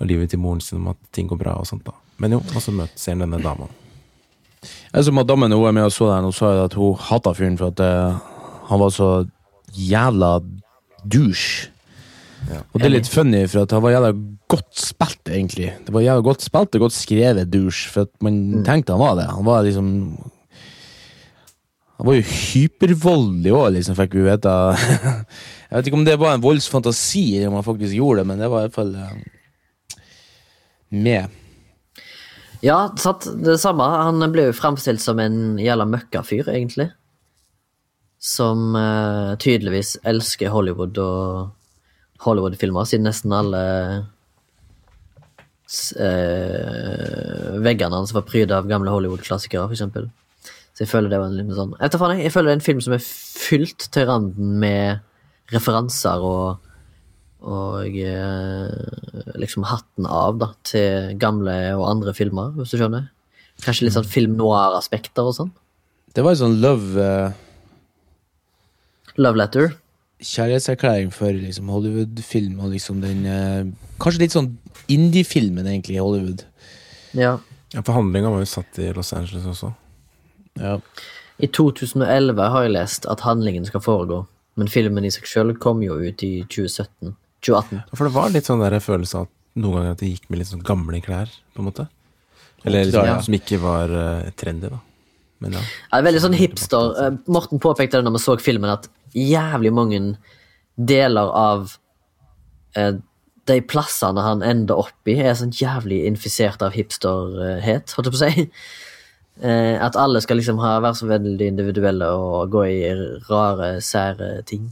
[0.00, 1.92] og livet til moren sin om at ting går bra og sånt, da.
[2.20, 3.68] Men jo, og så møter han denne dama.
[4.92, 7.56] Jeg så Madammen hun er med og så den, hun sa at hun hata fyren
[7.56, 8.18] for at uh,
[8.68, 9.10] han var så
[9.72, 10.40] jævla
[11.04, 11.70] douche.
[12.50, 12.60] Ja.
[12.72, 14.10] Og det er litt funny, for at han var jævla
[14.52, 15.70] godt spilt, egentlig.
[15.86, 19.16] Det var jævla godt spilt og godt skrevet douche, for at man tenkte han var
[19.20, 19.28] det.
[19.30, 19.88] Han var liksom
[22.00, 24.52] Han var jo hypervoldelig òg, liksom, fikk vi vite.
[25.68, 28.46] Jeg vet ikke om det var en voldsfantasi, om han faktisk gjorde det, men det
[28.48, 29.98] var i hvert fall eh,
[30.96, 31.34] med.
[32.64, 33.84] Ja, satt det samme.
[33.84, 36.88] Han ble jo fremstilt som en jævla møkkafyr, egentlig.
[38.16, 41.52] Som uh, tydeligvis elsker Hollywood og
[42.24, 43.60] Hollywood-filmer, siden nesten alle
[46.00, 50.08] uh, veggene hans var pryda av gamle Hollywood-klassikere, for eksempel.
[50.80, 52.58] Så jeg føler det var en liten sånn Jeg faen, jeg, jeg føler det er
[52.58, 56.66] en film som er fylt til randen med referanser og
[57.40, 63.06] og eh, liksom hatten av da, til gamle og andre filmer, hvis du skjønner.
[63.64, 65.52] Kanskje litt sånn film noir-aspekter og sånn.
[66.12, 67.32] Det var en sånn love uh,
[69.16, 69.72] Love Letter.
[70.20, 73.64] kjærlighetserklæring for liksom, Hollywood-film og liksom den uh,
[74.00, 74.52] Kanskje litt sånn
[74.92, 76.44] indie-filmen, egentlig, i Hollywood.
[77.16, 77.38] Ja.
[77.72, 79.72] Ja, for handlinga var jo satt i Los Angeles også.
[80.58, 80.78] Ja.
[81.40, 84.24] I 2011 har jeg lest at handlingen skal foregå,
[84.60, 87.14] men filmen i seg sjøl kom jo ut i 2017.
[87.40, 87.84] 2018.
[87.96, 90.42] For det var litt sånn der følelse av at noen ganger at de gikk med
[90.42, 91.86] litt sånn gamle klær, på en måte.
[92.64, 93.20] Eller liksom, Ja.
[93.24, 94.80] som ikke var uh, trendy, da.
[95.40, 95.62] Men ja.
[95.64, 96.90] Ja, det er veldig sånn hipster.
[97.00, 100.00] Eh, Morten påpekte det når vi så filmen, at jævlig mange
[100.76, 101.72] deler av
[102.76, 102.98] eh,
[103.48, 108.20] de plassene han ender opp i, er sånn jævlig infisert av hipsterhet, holdt jeg på
[108.20, 108.44] å si.
[109.42, 112.92] Eh, at alle skal liksom ha, være så veldig individuelle og gå i
[113.30, 114.66] rare, sære ting.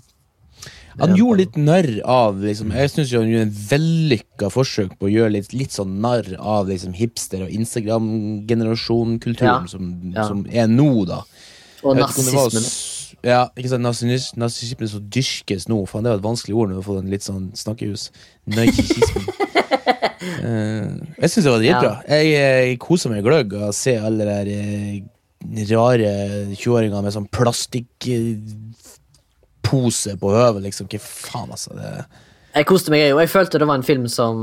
[0.99, 5.11] Han gjorde litt narr av liksom, Jeg syns han gjorde en vellykka forsøk på å
[5.13, 9.67] gjøre litt, litt sånn narr av liksom, hipster- og Instagram-generasjon-kulturen Ja.
[9.67, 10.25] Som, Ja.
[10.27, 11.23] som er nå, da.
[11.85, 15.87] Og s- Ja, ikke sant, nazismen, Narsissismen som dyrkes nå.
[15.89, 18.11] Faen, det var et vanskelig ord når du har fått en litt sånn snakkehus.
[18.47, 19.25] Narsissismen.
[20.21, 20.89] Eh,
[21.23, 21.93] jeg syns det var dritbra.
[22.09, 24.97] Jeg, jeg koser meg gløgg av å se alle de der eh,
[25.71, 26.11] rare
[26.55, 30.85] 20-åringer med sånn plastikkpose på høvet, liksom.
[30.91, 31.71] Hva faen, altså.
[31.79, 31.91] Det,
[32.57, 33.23] Jeg koste meg, jeg òg.
[33.27, 34.35] Jeg følte det var en film som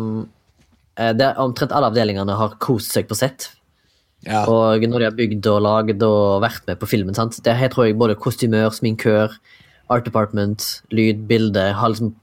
[0.99, 3.39] eh, der omtrent alle avdelingene har kost seg på sett.
[4.25, 4.41] ja.
[4.49, 7.33] Og når de har bygd og lagd og vært med på filmen, sant?
[7.43, 9.29] det her tror jeg både kostymør, sminkør,
[9.91, 10.59] art department,
[10.89, 12.15] lyd, bilde har liksom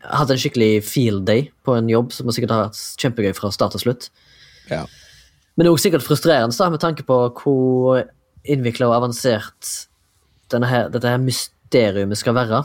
[0.00, 3.76] hatt en skikkelig field day på en jobb som sikkert har vært kjempegøy fra start
[3.76, 4.10] til slutt.
[4.70, 4.86] ja.
[5.56, 7.98] Men det er også sikkert frustrerende da, med tanke på hvor
[8.48, 9.72] innvikla og avansert
[10.54, 12.62] her, dette her mysteriumet skal være.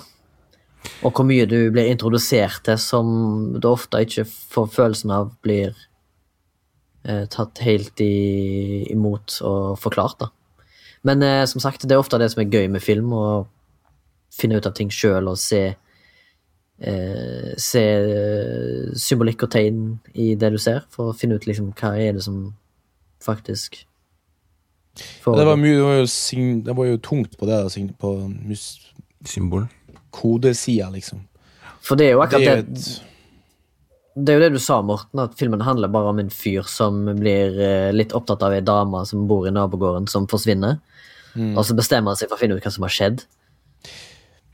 [1.04, 3.10] Og hvor mye du blir introdusert til som
[3.60, 5.74] du ofte ikke får følelsen av blir
[7.04, 10.22] eh, tatt helt i, imot og forklart.
[10.22, 10.32] da.
[11.04, 13.46] Men eh, som sagt, det er ofte det som er gøy med film, å
[14.34, 15.76] finne ut av ting sjøl og se
[16.80, 19.82] eh, Se eh, symbolikk og tegn
[20.14, 22.54] i det du ser, for å finne ut liksom hva er det som
[23.24, 23.82] faktisk
[24.96, 28.14] Det var, mye, det, var jo sign, det var jo tungt på det, da, på
[28.32, 28.94] mus-
[29.26, 29.66] symbol.
[30.16, 31.26] kodesida, liksom.
[31.84, 32.86] For det er jo Det akkurat er det,
[34.16, 37.02] det er jo det du sa, Morten, at filmen handler bare om en fyr som
[37.20, 40.78] blir eh, litt opptatt av ei dame som bor i nabogården, som forsvinner.
[41.36, 41.58] Mm.
[41.58, 43.26] Og så bestemmer han seg for å finne ut hva som har skjedd.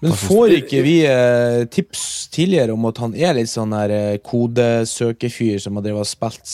[0.02, 4.18] Men får ikke vi eh, tips tidligere om at han er litt sånn der eh,
[4.26, 6.54] kodesøkefyr som har drevet og spilt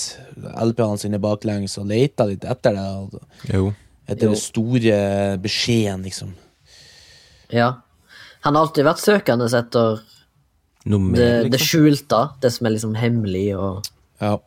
[0.68, 2.84] LP-ene sine baklengs og leita litt etter det?
[2.84, 3.74] og- Jo.
[4.08, 6.30] Etter den store beskjeden, liksom.
[7.52, 7.74] Ja.
[8.42, 10.00] Han har alltid vært søkende etter
[10.86, 11.68] mer, det, det liksom.
[11.68, 13.84] skjulte, det som er liksom hemmelig, og,
[14.22, 14.38] Ja.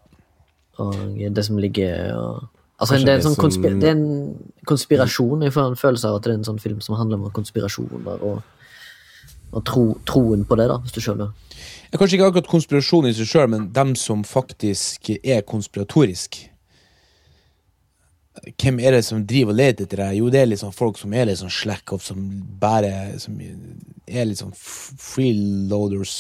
[0.79, 0.95] og
[1.35, 2.49] det som ligger og
[2.81, 5.43] Altså, det er, en det sånn som- konspir det er en konspirasjon.
[5.43, 8.23] Jeg får en følelse av at det er en sånn film som handler om konspirasjoner
[8.23, 8.43] og,
[9.53, 11.33] og tro, troen på det, da, hvis du skjønner.
[11.91, 16.39] Ja, Kanskje ikke akkurat konspirasjon i seg sjøl, men dem som faktisk er konspiratorisk.
[18.63, 20.19] Hvem er det som driver og leter etter deg?
[20.21, 22.21] Jo, det er liksom folk som er litt sånn slack off, som
[22.63, 26.15] bare som er litt sånn f- freeloaders.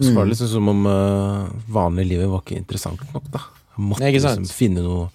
[0.00, 3.44] Så var det liksom som om uh, vanlig livet var ikke interessant nok, da.
[3.80, 5.06] Måtte Nei, liksom finne noe,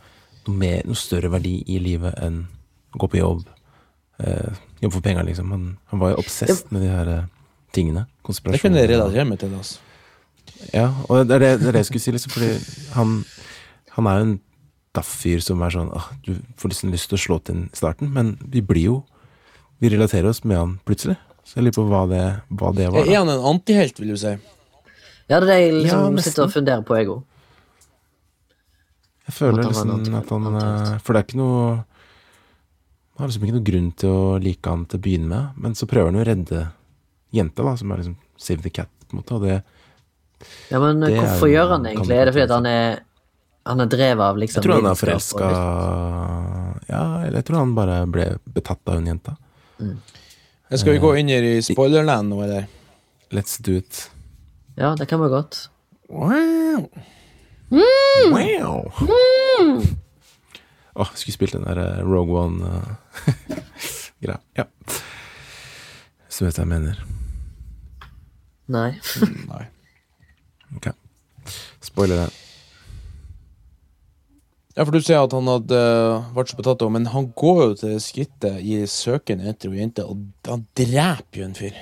[0.47, 2.43] noe, mer, noe større verdi i livet enn
[2.93, 3.43] å gå på jobb.
[4.21, 5.51] Uh, jobbe for penger, liksom.
[5.51, 7.11] Han, han var jo obsess med de her
[7.73, 8.05] tingene.
[8.23, 8.53] tingene.
[8.53, 9.53] Det kunne relatere til.
[9.57, 9.79] Altså.
[10.73, 12.51] Ja, og det er det, det er det jeg skulle si, liksom, fordi
[12.95, 13.13] han,
[13.95, 14.35] han er jo en
[14.97, 17.77] daff fyr som er sånn ah, Du får liksom lyst til å slå til i
[17.77, 18.97] starten, men vi blir jo
[19.81, 21.17] Vi relaterer oss med han plutselig.
[21.45, 22.21] Så jeg lurer på hva det,
[22.59, 23.05] hva det var.
[23.05, 24.33] Er han en antihelt, vil du si?
[25.29, 27.21] Ja, det er det jeg liksom Ja, sitter og funderer på, jeg òg.
[29.27, 31.61] Jeg føler At han liksom at han eh, For det er ikke noe
[33.17, 35.73] Han har liksom ikke noen grunn til å like han til å begynne med, men
[35.77, 36.59] så prøver han å redde
[37.33, 39.55] jenta, da, som er liksom Save the Cat, på en måte, og det
[40.69, 42.17] Ja, men Det hvorfor gjør han det egentlig?
[42.17, 42.99] Er det fordi at han er
[43.65, 45.49] Han er drevet av liksom Jeg tror han er forelska
[46.91, 49.33] Ja, eller jeg tror han bare ble betatt av hun jenta.
[50.71, 52.69] Skal vi gå inn i spoilerland nå, eller?
[53.35, 54.09] Let's do it.
[54.77, 55.69] Ja, det kan være godt.
[56.07, 56.87] Wow.
[58.31, 59.81] Wow!
[60.97, 64.39] Åh, skulle spilt den der eh, Rogue One-greia.
[64.59, 64.65] ja.
[66.29, 67.03] Så vet jeg hva jeg mener.
[68.73, 68.89] Nei.
[69.51, 69.63] Nei.
[70.75, 70.89] Ok.
[71.85, 72.31] Spoiler det.
[74.77, 77.61] Ja, for du sier at han hadde uh, vært så betatt av men han går
[77.63, 81.79] jo til skrittet i søken etter ei jente, og han dreper jo en fyr.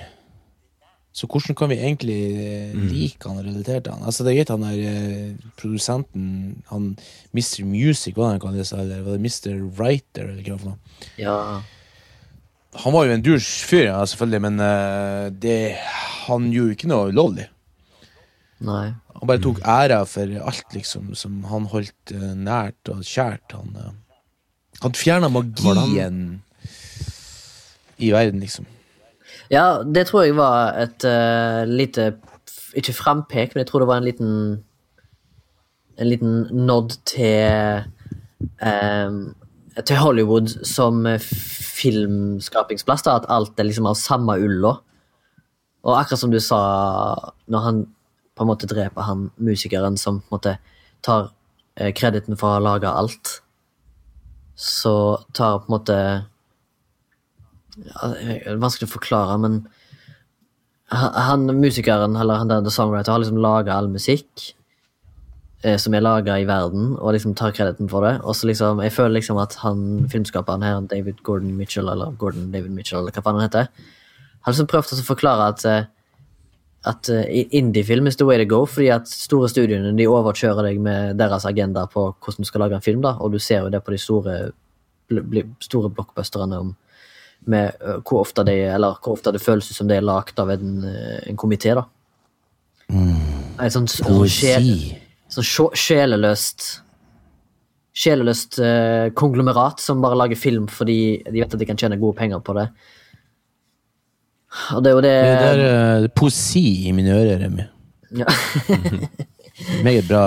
[1.16, 4.04] Så hvordan kan vi egentlig eh, like han og relatere til han?
[4.04, 6.26] Altså, det er greit han der eh, produsenten,
[6.68, 6.90] han
[7.32, 7.64] Mr.
[7.64, 9.54] Music, hva han kaller seg, eller var det Mr.
[9.78, 11.08] Writer, eller hva for noe?
[11.16, 11.38] Ja.
[12.82, 15.56] Han var jo en douche fyr, ja, selvfølgelig, men eh, det,
[16.26, 17.48] han gjorde jo ikke noe ulovlig.
[18.68, 18.84] Nei.
[19.16, 23.56] Han bare tok æra for alt, liksom, som han holdt nært og kjært.
[23.56, 24.24] Han, uh,
[24.82, 26.24] han fjerna magien
[27.96, 28.68] i verden, liksom.
[29.50, 32.16] Ja, det tror jeg var et uh, lite
[32.76, 34.32] ikke frampek, men jeg tror det var en liten
[35.96, 37.82] En liten nod til
[38.60, 39.34] um,
[39.80, 43.02] Til Hollywood som filmskapingsplass.
[43.02, 44.74] da, At alt er liksom av samme ulla.
[45.84, 46.60] Og akkurat som du sa,
[47.46, 47.86] når han
[48.36, 50.54] på en måte dreper han musikeren som på en måte
[51.04, 51.30] tar
[51.76, 53.40] eh, krediten for å ha laga alt,
[54.56, 55.98] så tar på en måte
[57.76, 59.64] Vanskelig å forklare, men
[60.88, 64.52] han, musikeren, eller han der songwriter, har liksom laga all musikk
[65.64, 68.14] eh, som er laga i verden, og liksom tar krediten for det.
[68.22, 72.52] Og så liksom, jeg føler liksom at han filmskaperen her, David Gordon Mitchell, eller Gordon
[72.54, 73.68] David Mitchell, eller hva faen han heter,
[74.46, 75.84] har liksom prøvd å forklare at eh,
[76.86, 80.80] at eh, indie-film is the way to go, fordi at store studiene de overkjører deg
[80.82, 83.72] med deres agenda på hvordan du skal lage en film, da, og du ser jo
[83.74, 84.36] det på de store,
[85.66, 86.74] store blockbusterne om
[87.50, 87.76] med
[88.06, 91.20] hvor ofte, de, eller hvor ofte det føles som det er lagd av en, ø,
[91.30, 91.86] en komité, da.
[92.92, 93.14] Mm.
[93.62, 94.68] En sånn sjel,
[95.32, 96.66] sånn sjeleløst
[97.96, 102.18] Sjeleløst eh, konglomerat som bare lager film fordi de vet at de kan tjene gode
[102.18, 102.66] penger på det.
[104.76, 107.64] Og det er jo det, Det er er poesi i mine ører, Remi.
[108.20, 108.28] ja.
[109.86, 110.26] Meget bra.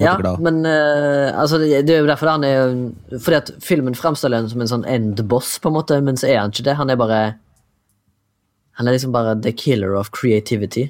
[0.00, 2.70] Ja, men uh, altså, det, det er jo derfor han er
[3.12, 6.40] Fordi at filmen framstiller ham som en sånn end-boss, på en måte, men så er
[6.40, 6.78] han ikke det.
[6.78, 7.20] Han er bare
[8.80, 10.88] Han er liksom bare the killer of creativity.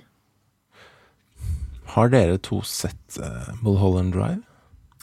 [1.96, 4.40] Har dere to sett uh, Mulholland Drive?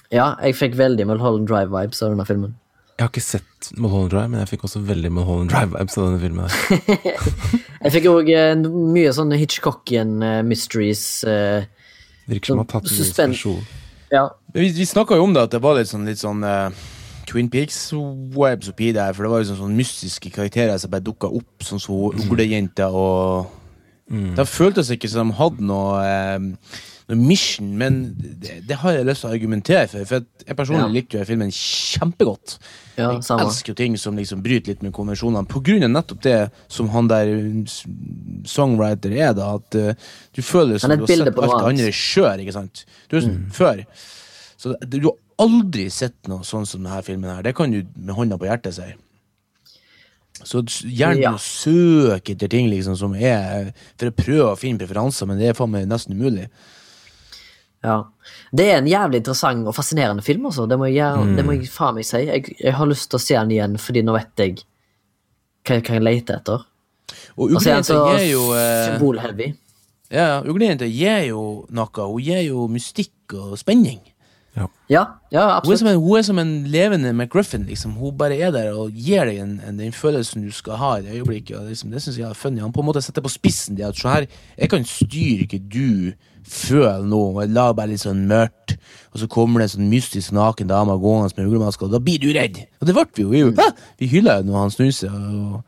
[0.10, 2.56] Ja, jeg fikk veldig Mulholland Drive-vibes av denne filmen.
[2.98, 6.24] Jeg har ikke sett Mulholland Drive, men jeg fikk også veldig Mulholland Drive-vibes av denne
[6.24, 6.56] filmen.
[7.84, 8.32] Jeg fikk òg
[8.68, 11.04] mye sånne Hitchcockian eh, mysteries.
[11.24, 11.64] Uh,
[12.28, 13.62] Virker som han har tatt en inspirasjon.
[14.12, 14.30] Ja.
[14.54, 16.70] Vi, vi snakka jo om det, at det var litt sånn, litt sånn uh,
[17.30, 19.14] Twin Peaks-vibes oppi der.
[19.14, 22.26] For det var jo sånn, sånn mystiske karakterer som bare dukka opp, sånn som hun
[22.26, 23.56] uglejenta og
[24.10, 26.80] Det føltes ikke som de hadde noe, eh,
[27.10, 30.06] noe mission, men det, det har jeg lyst til å argumentere for.
[30.06, 30.94] For jeg personlig Ja.
[30.94, 32.58] likte jo filmen kjempegodt.
[33.00, 33.48] Ja, jeg samme.
[33.48, 35.48] elsker jo ting som liksom bryter litt med konvensjonene.
[35.50, 37.34] På grunn av nettopp det som han der
[38.46, 39.56] songwriter er, da.
[39.58, 39.94] At uh,
[40.36, 42.86] du føler som du har sett alt det andre sjøl, ikke sant?
[43.10, 43.52] Du mm.
[43.58, 43.84] før.
[44.60, 47.44] Så du har aldri sett noe sånn som denne filmen her.
[47.44, 48.90] Det kan du med hånda på hjertet si.
[50.44, 51.38] Så gjerne Ja.
[51.38, 55.54] søk etter ting liksom som er For å prøve å finne preferanser, men det er
[55.54, 56.50] faen meg nesten umulig.
[57.86, 58.00] Ja.
[58.52, 60.66] Det er en jævlig interessant og fascinerende film, altså.
[60.68, 61.36] Det må jeg, mm.
[61.38, 62.26] det må jeg faen meg si.
[62.28, 64.60] Jeg, jeg har lyst til å se den igjen, fordi nå vet jeg
[65.68, 66.68] hva jeg kan lete etter.
[67.40, 69.50] Og er Uglejenta gir jo eh, symbolheavy.
[70.14, 72.08] Ja, Uglejenta gir jo noe.
[72.12, 74.02] Hun gir jo mystikk og spenning.
[74.58, 75.80] Ja, ja, Hun er, absolutt.
[75.80, 77.64] som en, hun er som en levende McGruffin.
[77.70, 77.92] Liksom.
[77.92, 81.06] Hun bare er der og gir deg en, en, den følelsen du skal ha i
[81.06, 81.56] det øyeblikket.
[81.60, 82.60] Og liksom, det synes jeg er funny.
[82.64, 84.28] Han på en måte setter på spissen det at så her,
[84.58, 86.12] jeg kan styre ikke du
[86.50, 87.44] føler noe.
[87.44, 88.78] og lar bare litt sånn mørkt,
[89.14, 92.22] og så kommer det en sånn mystisk naken dame gående med uglemaske, og da blir
[92.22, 92.62] du redd.
[92.82, 93.30] Og det ble vi jo.
[93.30, 93.70] Vi, jo,
[94.00, 95.14] vi hylla jo når han snuser.
[95.14, 95.62] Og,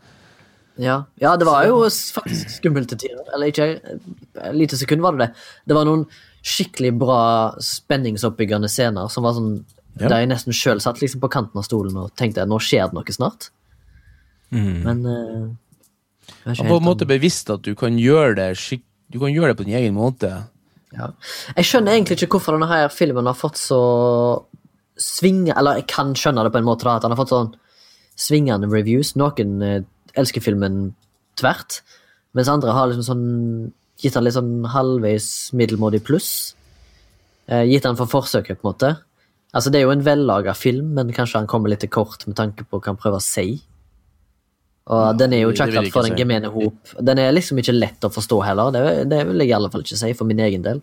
[0.81, 1.03] Ja.
[1.19, 3.25] ja, det var jo faktisk skummelt til tider.
[3.35, 5.35] Eller ikke et lite sekund var det det.
[5.67, 6.05] Det var noen
[6.41, 7.21] skikkelig bra
[7.61, 9.63] spenningsoppbyggende scener som var sånn
[9.99, 10.07] Ja.
[10.07, 12.95] Der jeg nesten sjøl satt liksom på kanten av stolen og tenkte nå skjer det
[12.95, 13.49] noe snart.
[14.49, 15.51] Men uh,
[16.45, 18.79] på en måte måte bevisst at du kan gjøre det
[19.11, 20.47] Du kan gjøre det på din egen måte.
[20.95, 21.11] Ja.
[21.55, 23.81] Jeg skjønner egentlig ikke hvorfor denne her filmen har fått så
[24.99, 25.53] svinge...
[25.57, 27.53] Eller jeg kan skjønne det på en måte, da, at han har fått sånn
[28.19, 29.15] svingende reviews.
[29.19, 29.83] Noen eh,
[30.19, 30.91] elsker filmen
[31.39, 31.79] tvert,
[32.37, 33.29] mens andre har liksom sånn
[34.01, 36.31] gitt han litt sånn halvveis middelmådig pluss.
[37.47, 38.91] Eh, gitt han for forsøket, på en måte.
[39.51, 42.37] Altså, det er jo en vellaga film, men kanskje han kommer litt til kort med
[42.39, 43.59] tanke på hva han prøver å si.
[44.91, 46.95] Og den er jo ikke akkurat for den gemene hop.
[46.99, 48.73] Den er liksom ikke lett å forstå heller.
[48.75, 48.81] Det,
[49.11, 50.81] det vil jeg i alle fall ikke si, for min egen del.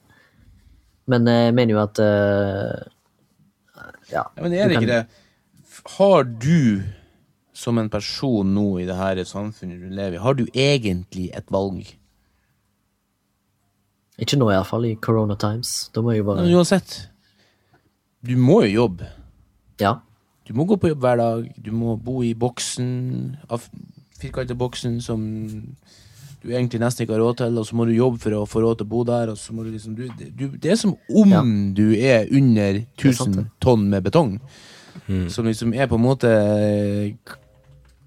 [1.13, 2.87] Men eh, jeg mener jo at eh,
[4.09, 4.25] Ja.
[4.25, 5.03] Ja, men er det ikke det?
[5.99, 6.81] Har du,
[7.57, 11.53] som en person nå i det her samfunnet du lever i, har du egentlig et
[11.53, 11.85] valg?
[14.19, 14.89] Ikke nå, iallfall.
[14.89, 15.91] I corona times.
[15.95, 16.97] Da må jeg jo bare Men uansett,
[18.25, 19.13] du må jo jobbe.
[19.81, 19.99] Ja.
[20.49, 21.45] Du må gå på jobb hver dag.
[21.61, 23.37] Du må bo i boksen,
[24.19, 25.25] firkantede boksen som
[26.43, 28.61] du egentlig nesten ikke har råd til, og så må du jobbe for å få
[28.63, 29.33] råd til å bo der.
[29.33, 30.05] Og så må du liksom, du,
[30.39, 31.41] du, det er som om Ja.
[31.75, 34.37] du er under er 1000 tonn med betong.
[35.33, 36.31] Som liksom er på en måte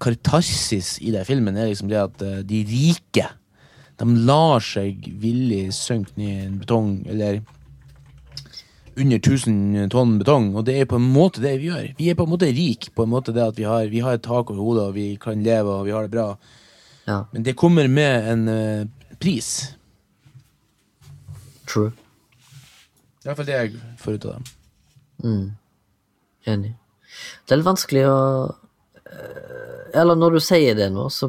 [0.02, 3.28] Kartarsis i den filmen er liksom det at eh, de rike
[4.00, 7.40] De lar seg villig synke ned i en betong, eller
[8.96, 11.86] under 1000 tonn betong, og det er på en måte det vi gjør.
[11.98, 14.18] Vi er på en måte rik på en måte det at vi har, vi har
[14.18, 16.36] et tak over hodet, og vi kan leve og vi har det bra.
[17.06, 17.24] ja.
[17.32, 19.74] Men det kommer med en uh, pris.
[21.68, 21.92] True.
[23.22, 24.50] I hvert fall det jeg får ut av dem.
[26.46, 26.74] Enig.
[27.46, 28.18] Det er litt vanskelig å
[29.04, 31.28] eh, Eller når du sier det nå, så,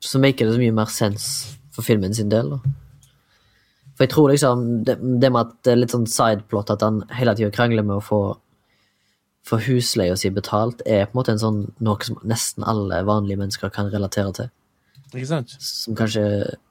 [0.00, 1.26] så maker det så mye mer sens
[1.70, 2.56] for filmen sin del.
[2.56, 2.74] Da.
[4.00, 7.02] For jeg tror liksom det, det med at det er litt sånn sideplot, at han
[7.12, 8.20] hele tida krangler med å få
[9.44, 13.40] få husleia si betalt, er på en måte en sånn noe som nesten alle vanlige
[13.40, 14.50] mennesker kan relatere til.
[15.10, 15.54] Ikke sant?
[15.60, 16.24] Som kanskje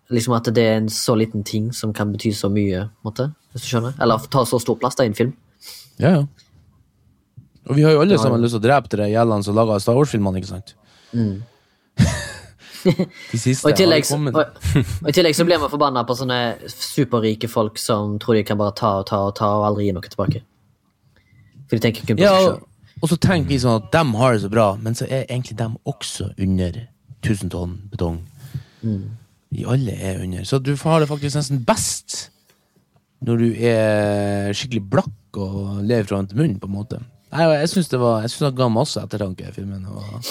[0.09, 3.61] Liksom at det er en så liten ting som kan bety så mye, måte, hvis
[3.61, 3.93] du skjønner?
[4.01, 5.35] Eller ta så stor plass da i en film.
[6.01, 6.23] Ja, ja.
[7.69, 9.99] Og vi har jo alle sammen lyst til å drepe de gjellene som lager Star
[9.99, 10.73] Wars-filmene, ikke sant?
[13.31, 14.35] De siste Og i, tillegg, har kommet.
[14.35, 14.71] og,
[15.03, 16.39] og I tillegg så blir man forbanna på sånne
[16.71, 19.95] superrike folk som tror de kan bare ta og ta og ta og aldri gi
[19.97, 20.41] noe tilbake.
[21.69, 22.97] For de tenker kun på Ja, seg selv sjøl.
[23.03, 25.57] og så tenker vi sånn at dem har det så bra, men så er egentlig
[25.59, 26.79] dem også under
[27.21, 28.21] 1000 tonn betong.
[29.49, 30.43] Vi alle er under.
[30.47, 32.29] Så du har det faktisk nesten best
[33.25, 36.99] når du er skikkelig blakk og lever fra hånd til munn, på en måte.
[37.33, 39.83] Nei, jeg syns det var Jeg synes det ga masse ettertanke i filmen.
[39.91, 40.29] Og,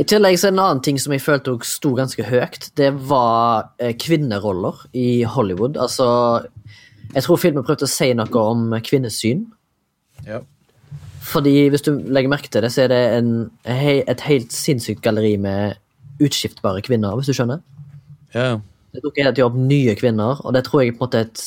[0.00, 2.70] I tillegg så er det en annen ting som jeg følte også sto ganske høyt.
[2.78, 5.76] Det var eh, kvinneroller i Hollywood.
[5.76, 6.06] Altså
[7.12, 9.44] Jeg tror filmen prøvde å si noe om kvinnesyn.
[10.26, 10.40] ja.
[11.30, 15.36] Fordi hvis du legger merke til det, så er det en, et helt sinnssykt galleri
[15.38, 15.76] med
[16.20, 17.60] utskiftbare kvinner, hvis du skjønner.
[18.34, 18.58] ja.
[18.90, 21.42] Det dukker tiden opp nye kvinner, og det tror jeg er på en måte et,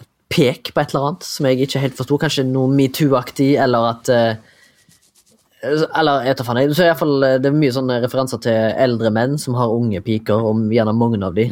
[0.00, 2.16] et pek på et eller annet som jeg ikke helt forsto.
[2.22, 4.51] Kanskje noe metoo-aktig, eller at eh,
[5.62, 6.74] Eller jeg tar faen.
[6.74, 10.00] Så i fall, eh, det er mye sånne referanser til eldre menn som har unge
[10.02, 11.46] piker, og gjerne mange av de.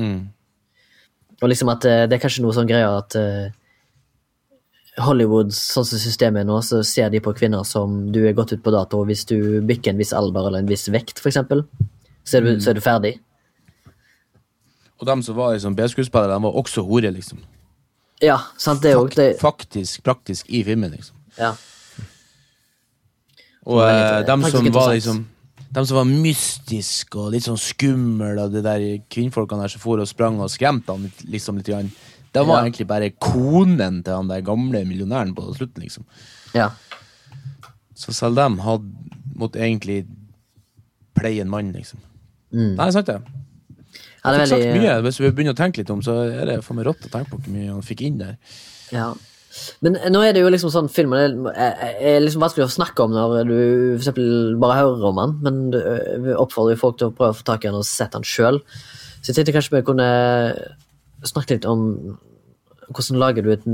[1.41, 3.53] Og liksom at eh, det er kanskje noe sånn greier at eh,
[5.01, 8.53] Hollywood, sånn som systemet er nå, så ser de på kvinner som du er gått
[8.53, 11.65] ut på dato hvis du bikker en viss alder eller en viss vekt, eksempel.
[12.27, 13.15] Så er du, så er du ferdig.
[15.01, 17.39] Og dem som var liksom B-skuespillere, de var også hore, liksom.
[18.21, 19.15] Ja, sant, det òg.
[19.15, 19.41] Fakt.
[19.41, 21.17] Faktisk, praktisk i filmen, liksom.
[21.39, 21.55] Ja.
[23.67, 25.27] Og eh, dem som var liksom
[25.71, 30.01] dem som var mystiske og litt sånn skumle, og de der kvinnfolkene der som for
[30.03, 31.93] og sprang og skremte han liksom litt, grann,
[32.33, 32.65] de var Ja.
[32.67, 36.05] egentlig bare konen til han der gamle millionæren på slutten, liksom.
[36.55, 36.71] ja.
[37.95, 38.89] Så selv dem hadde
[39.37, 40.07] måtte egentlig
[41.15, 41.99] pleie en mann, liksom.
[42.53, 42.75] Mm.
[42.77, 43.21] Nei, sant det.
[44.25, 44.95] Ja, det er veldig mye.
[45.05, 47.31] Hvis vi begynner å tenke litt om, så er det for meg rått å tenke
[47.31, 48.37] på hvor mye han fikk inn der.
[48.91, 49.13] Ja.
[49.83, 53.03] Men nå er det jo liksom sånn filmen er, er, er liksom vanskelig å snakke
[53.03, 57.11] om når du for eksempel bare hører om den, men du oppfordrer jo folk til
[57.11, 58.61] å prøve å få tak i den og sette den sjøl.
[59.21, 60.11] Så jeg tenkte kanskje vi kunne
[61.27, 62.17] snakke litt om
[62.91, 63.67] hvordan lager du et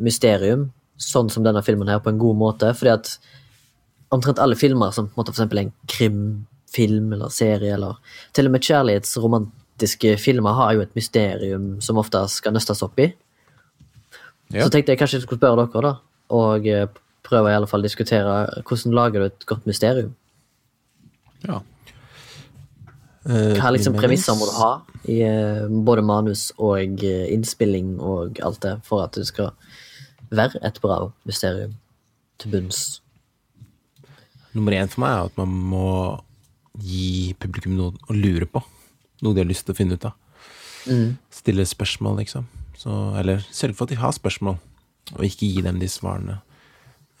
[0.00, 0.70] mysterium,
[1.00, 2.70] sånn som denne filmen her, på en god måte.
[2.78, 3.10] Fordi at
[4.12, 7.98] omtrent alle filmer, som på en måte en krimfilm eller serie, eller
[8.36, 13.10] til og med kjærlighetsromantiske filmer, har jo et mysterium som ofte skal nøstes opp i.
[14.52, 14.66] Ja.
[14.66, 15.92] Så tenkte jeg kanskje jeg skulle spørre dere, da.
[16.36, 16.86] Og eh,
[17.26, 18.36] prøve i alle fall å diskutere
[18.68, 20.14] hvordan lager du et godt mysterium.
[21.46, 21.60] Ja.
[23.28, 24.72] Eh, Hva liksom premisser må du ha
[25.10, 29.52] i eh, både manus og eh, innspilling og alt det, for at det skal
[30.32, 30.98] være et bra
[31.28, 31.76] mysterium
[32.42, 32.82] til bunns?
[34.52, 35.92] Nummer én for meg er at man må
[36.82, 38.60] gi publikum noe å lure på.
[39.22, 40.18] Noe de har lyst til å finne ut av.
[41.32, 42.48] Stille spørsmål, liksom.
[42.82, 44.56] Så, eller sørge for at de har spørsmål,
[45.14, 46.40] og ikke gi dem de svarene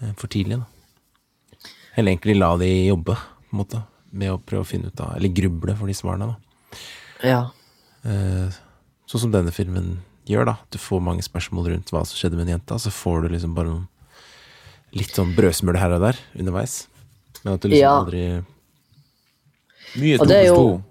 [0.02, 0.58] eh, for tidlig.
[0.58, 1.66] Da.
[1.96, 3.82] Eller egentlig la de jobbe, på en måte,
[4.12, 6.26] med å prøve å finne ut av Eller gruble for de svarene.
[6.32, 6.78] da.
[7.24, 7.42] Ja.
[8.04, 8.56] Eh,
[9.08, 10.56] sånn som denne filmen gjør, da.
[10.72, 13.54] Du får mange spørsmål rundt hva som skjedde med en jente, så får du liksom
[13.56, 13.88] bare noen
[14.98, 16.86] litt sånn brødsmuler her og der underveis.
[17.44, 17.94] Men at du liksom Ja.
[18.02, 18.24] aldri
[19.96, 20.82] Mye to pluss to.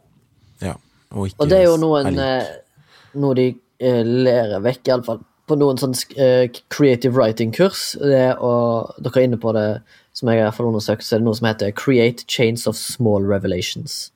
[0.61, 0.75] Ja.
[1.11, 2.47] Og, ikke Og det er jo noen eh,
[3.15, 3.45] Noe de
[3.81, 5.21] lærer vekk, iallfall.
[5.49, 7.97] På noen sånn eh, creative writing-kurs.
[7.99, 9.81] Dere er inne på det,
[10.15, 14.11] som jeg har undersøkt, så er det noe som heter Create Chains of Small Revelations.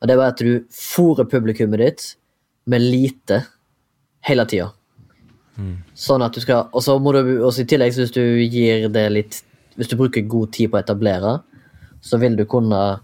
[0.00, 2.08] Og det er bare at du fòrer publikummet ditt
[2.70, 3.42] med lite
[4.26, 4.72] hele tida.
[5.98, 9.06] Sånn at du skal Og så må du også i tillegg, hvis du gir det
[9.10, 9.40] litt
[9.74, 11.32] Hvis du bruker god tid på å etablere,
[11.98, 13.00] så vil du kunne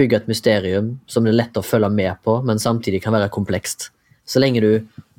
[0.00, 3.30] bygge et mysterium som det er lett å følge med på, men samtidig kan være
[3.32, 3.88] komplekst.
[4.28, 4.72] Så lenge du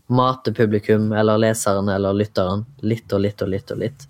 [0.09, 4.05] mater publikum eller leseren eller lytteren litt og litt og litt og litt,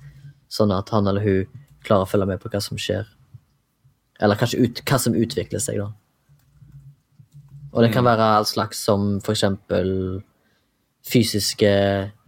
[0.47, 3.07] sånn at han eller hun klarer å følge med på hva som skjer.
[4.19, 5.89] Eller kanskje ut, hva som utvikler seg, da.
[7.69, 9.91] Og det kan være all slags som for eksempel
[11.05, 11.69] fysiske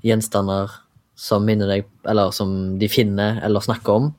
[0.05, 0.69] gjenstander
[1.17, 4.11] som minner deg Eller som de finner eller snakker om.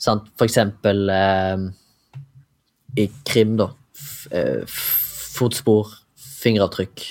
[0.00, 0.26] Sant?
[0.36, 1.62] For eksempel eh,
[3.00, 3.70] i krim, da.
[3.94, 5.92] F eh, f- fotspor,
[6.42, 7.04] fingeravtrykk.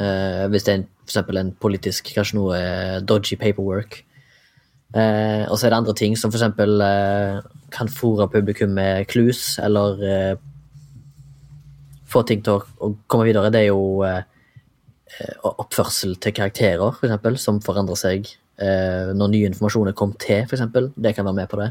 [0.00, 4.02] Eh, hvis det er en, for en politisk, kanskje noe eh, dodgy paperwork.
[4.92, 7.38] Uh, og så er det andre ting som for eksempel eh,
[7.72, 10.34] kan fòre publikum med clues, eller uh,
[12.04, 13.48] få ting til å, å komme videre.
[13.48, 14.04] Det er jo
[15.48, 18.28] oppførsel til karakterer, for eksempel, som forandrer seg
[19.16, 20.90] når ny informasjon er kommet til, for eksempel.
[20.92, 21.70] Det kan være med på det.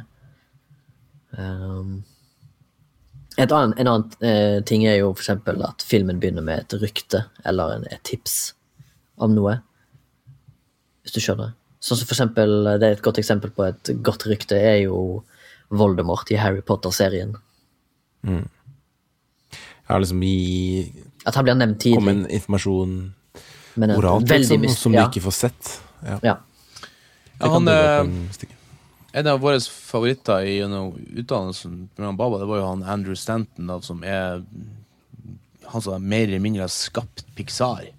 [1.37, 2.01] Um,
[3.39, 7.77] annet, en annen eh, ting er jo eksempel at filmen begynner med et rykte eller
[7.77, 8.53] en, et tips
[9.21, 9.57] om noe.
[11.01, 11.55] Hvis du skjønner.
[11.81, 15.23] Sånn som for eksempel, det er Et godt eksempel på et godt rykte er jo
[15.71, 17.37] Voldemort i Harry Potter-serien.
[18.27, 20.91] Ja, liksom i
[21.25, 22.93] At han blir nevnt Kom Kommer en informasjon
[23.81, 25.69] oralt, liksom, som du ja, ikke får sett.
[26.03, 26.17] Ja.
[26.21, 26.35] Ja.
[27.39, 28.51] Kan han, eh,
[29.13, 34.03] en av våre favoritter gjennom utdannelsen Baba, det var jo han Andrew Stanton, da, som
[34.07, 34.43] er
[35.71, 37.89] han som mer eller mindre har skapt Pixar.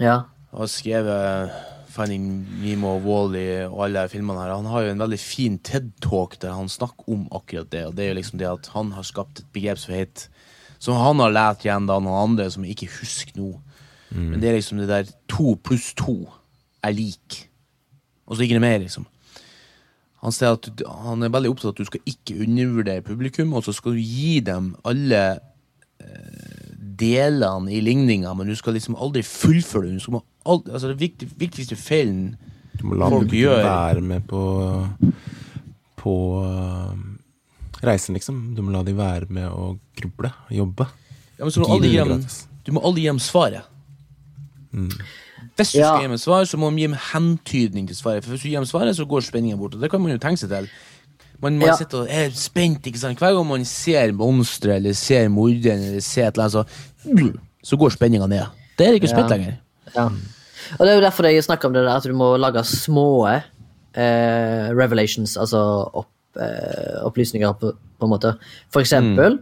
[0.00, 0.22] ja.
[0.50, 1.52] Og skrevet
[1.90, 2.24] Finding
[2.58, 4.50] Nemo og Wall-E og alle de filmene her.
[4.54, 7.84] Han har jo en veldig fin TED-talk der han snakker om akkurat det.
[7.86, 10.26] Og det er jo liksom det at han har skapt et begrep som heter
[10.80, 13.50] Som han har lært igjen da noen andre som jeg ikke husker nå.
[14.10, 16.16] Men det er liksom det der to pluss to
[16.82, 17.44] er lik.
[18.26, 19.06] Og så ikke det mer, liksom.
[20.20, 20.68] Han sier at
[21.04, 24.02] han er veldig opptatt av at du skal ikke undervurdere publikum, og så skal du
[24.04, 25.22] gi dem alle
[26.02, 30.02] eh, delene i ligninga, men du skal liksom aldri fullføre det.
[30.04, 32.34] Du aldri, altså det viktig, viktigste feilen
[32.76, 34.42] Du må folk gjør- være med på
[36.00, 36.94] på uh,
[37.84, 38.54] reisen, liksom.
[38.56, 40.86] Du må la de være med å gruble, jobbe.
[41.36, 41.90] ja, men så må du,
[42.64, 43.68] du må aldri gi dem svaret.
[45.60, 45.90] Hvis du Ja.
[45.94, 48.24] skal gi meg svar, så må de gi meg hentydning til svaret.
[48.24, 49.74] For hvis du gir dem svaret, så går spenningen bort.
[49.76, 50.68] Og det kan man jo tenke seg til.
[51.42, 51.76] Man, man Ja.
[51.76, 52.84] sitter og er spent.
[52.86, 53.18] ikke sant?
[53.18, 56.66] Hver gang man ser monstre eller ser morderen eller ser et eller annet,
[57.04, 58.46] så, så går spenninga ned.
[58.78, 59.54] Det er ikke spent lenger.
[59.96, 60.04] Ja.
[60.78, 63.26] Og det er jo derfor jeg snakker om det der, at du må lage små
[63.26, 65.58] eh, revelations, altså
[65.94, 66.08] opp,
[66.40, 68.34] eh, opplysninger på, på en måte.
[68.72, 69.38] For eksempel,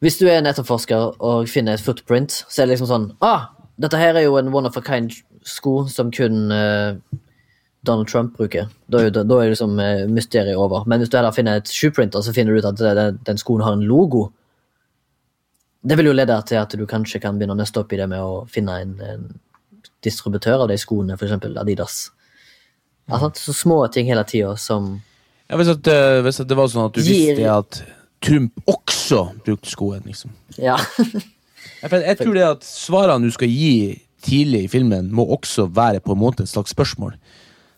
[0.00, 3.48] hvis du er en etterforsker og finner et footprint, så er det liksom sånn ah,
[3.78, 5.12] dette her er jo en one of a kind
[5.46, 6.96] sko som kun uh,
[7.86, 8.66] Donald Trump bruker.
[8.90, 10.84] Da er, da, da er liksom uh, mysteriet over.
[10.90, 13.62] Men hvis du heller finner et shoeprinter, så finner du ut at den, den skoen
[13.64, 14.28] har en logo,
[15.88, 18.08] det vil jo lede til at du kanskje kan begynne å nøste opp i det
[18.10, 19.28] med å finne en, en
[20.04, 21.36] distributør av de skoene, f.eks.
[21.62, 22.00] Adidas.
[23.08, 23.30] Altså.
[23.40, 24.96] Så små ting hele tida som
[25.48, 27.78] Ja, hvis, at, eh, hvis at det var sånn at du Gir- visste at
[28.20, 30.34] Trump også brukte skoen, liksom.
[30.58, 30.74] Ja.
[31.84, 36.00] For jeg tror det at svarene du skal gi tidlig i filmen, må også være
[36.02, 37.14] på en måte et slags spørsmål.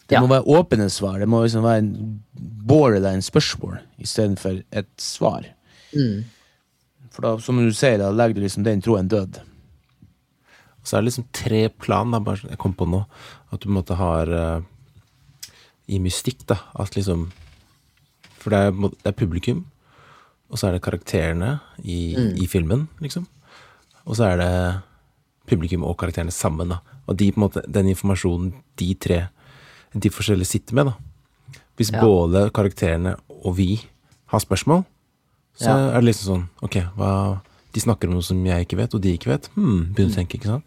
[0.09, 0.21] Det Ja.
[0.21, 1.19] må være åpne svar.
[1.21, 2.23] Det må liksom være en
[2.67, 5.45] borderline spørsmål istedenfor et svar.
[5.95, 6.25] Mm.
[7.11, 9.41] For da, som du sier, da legger du liksom den tråden død.
[10.83, 13.05] Så er det liksom tre plan, da, bare sånn jeg kom på nå.
[13.53, 14.63] At du på en måte har uh,
[15.91, 17.31] I mystikk, da, at liksom
[18.41, 19.67] For det er, det er publikum,
[20.51, 23.27] og så er det karakterene i, i filmen, liksom.
[24.07, 24.83] Og så er det
[25.51, 26.81] publikum og karakterene sammen, da.
[27.09, 29.29] Og de, måte, den informasjonen de tre,
[29.99, 30.95] de forskjellige sitter med, da.
[31.77, 32.01] Hvis Ja.
[32.05, 33.81] både karakterene og vi
[34.27, 34.85] har spørsmål,
[35.59, 35.77] så Ja.
[35.97, 37.41] er det liksom sånn Ok, hva
[37.73, 39.47] De snakker om noe som jeg ikke vet, og de ikke vet.
[39.55, 40.65] Hmm, begynner å tenke, ikke sant.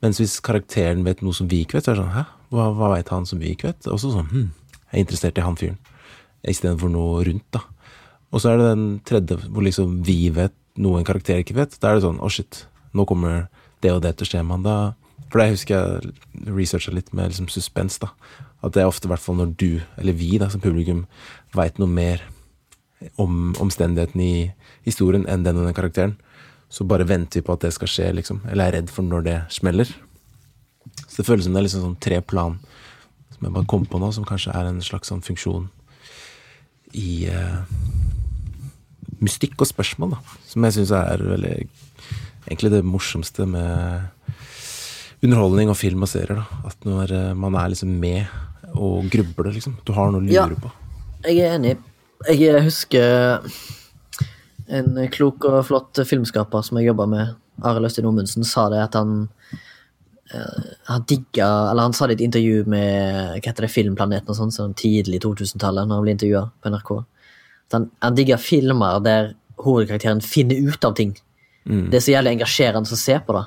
[0.00, 2.74] Mens hvis karakteren vet noe som vi ikke vet, så er det sånn Hæ, hva,
[2.76, 3.80] hva veit han som vi ikke vet?
[3.90, 4.50] Også sånn Hm,
[4.92, 5.78] jeg er interessert i han fyren.
[6.46, 7.60] Istedenfor noe rundt, da.
[8.32, 11.76] Og så er det den tredje hvor liksom vi vet noe en karakter ikke vet.
[11.80, 12.64] Da er det sånn Å, shit,
[12.94, 13.48] nå kommer
[13.82, 14.44] det og det til å skje.
[15.30, 18.10] For det husker jeg researcha litt med liksom suspens, da.
[18.60, 21.06] At det er ofte, i hvert fall når du, eller vi da, som publikum,
[21.56, 22.24] veit noe mer
[23.20, 24.42] om omstendighetene i
[24.84, 26.18] historien enn den og den karakteren,
[26.70, 28.42] så bare venter vi på at det skal skje, liksom.
[28.50, 29.88] Eller er redd for når det smeller.
[31.06, 32.58] Så det føles som det er liksom sånn tre plan
[33.34, 35.70] som jeg bare kom på nå, som kanskje er en slags sånn funksjon
[36.98, 37.60] i eh,
[39.20, 40.36] mystikk og spørsmål, da.
[40.48, 41.54] Som jeg syns er veldig
[42.50, 44.08] Egentlig det morsomste med
[45.22, 46.40] underholdning og film og serier.
[46.40, 48.26] da At når eh, man er liksom med
[48.74, 49.76] og grubler, liksom.
[49.84, 50.46] Du har noe å lure Ja.
[50.48, 50.70] på.
[51.26, 51.76] Jeg er enig.
[52.28, 53.40] Jeg husker
[54.68, 58.94] en klok og flott filmskaper som jeg jobba med, Arild Østin Omundsen, sa det at
[58.94, 59.28] han
[60.32, 64.30] eh, han digga Eller han sa det i et intervju med hva heter det, Filmplaneten
[64.30, 66.92] og sånn, sånn tidlig 2000-tallet, når han ble intervjua på NRK.
[67.70, 71.14] At han, digger filmer der hovedkarakteren finner ut av ting.
[71.64, 73.44] Det er så jævlig engasjerende å se på det.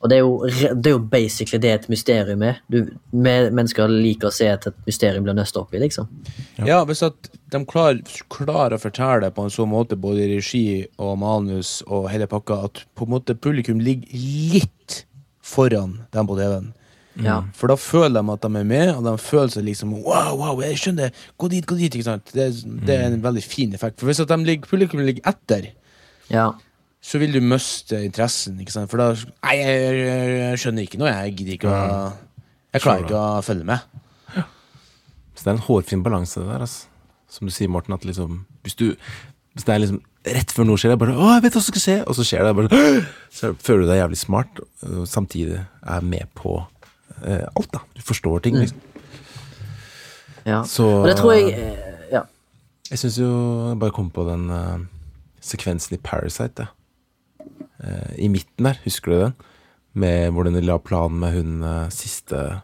[0.00, 0.36] Og det er, jo,
[0.80, 2.62] det er jo basically det et mysterium er.
[2.72, 6.08] Du, mennesker liker å se at et mysterium blir nøsta opp i, liksom.
[6.64, 8.00] Ja, hvis at de klarer,
[8.32, 10.64] klarer å fortelle det på en sånn måte, både i regi
[10.96, 14.08] og manus og hele pakka, at på en måte publikum ligger
[14.54, 15.02] litt
[15.44, 16.72] foran dem på TV-en.
[17.24, 17.36] Ja.
[17.56, 20.62] For da føler de at de er med, og de føler seg liksom Wow, wow,
[20.64, 21.14] jeg skjønner!
[21.40, 21.92] Gå dit, gå dit!
[21.92, 22.32] ikke sant?
[22.34, 22.48] Det,
[22.86, 24.00] det er en veldig fin effekt.
[24.00, 25.70] For hvis at de ligger, publikum ligger etter,
[26.32, 26.50] ja.
[27.02, 28.60] så vil du miste interessen.
[28.62, 28.90] ikke sant?
[28.92, 31.14] For da Nei, jeg, jeg, jeg skjønner ikke noe.
[31.14, 31.80] Jeg gidder ikke å
[32.70, 33.90] Jeg klarer ikke å følge med.
[35.40, 36.86] Så det er en hårfin balanse det der, altså.
[37.30, 38.86] Som du sier, Morten, at liksom Hvis du
[39.54, 41.72] Hvis det er liksom rett før noe skjer, er bare 'Å, jeg vet hva som
[41.72, 42.50] skal skje!' Og så skjer det.
[42.58, 42.80] Bare,
[43.32, 46.58] så føler du deg jævlig smart, og samtidig er med på
[47.56, 47.80] alt, da.
[47.96, 48.78] Du forstår ting, liksom.
[50.46, 50.62] ja.
[50.64, 52.22] Så Og det tror jeg eh, Ja.
[52.90, 53.28] Jeg syns jo
[53.68, 54.80] Jeg bare kom på den uh,
[55.40, 57.48] sekvensen i Parasite, jeg.
[57.84, 59.34] uh, I midten der, husker du den?
[59.94, 62.60] Med hvor den la planen med hun uh, siste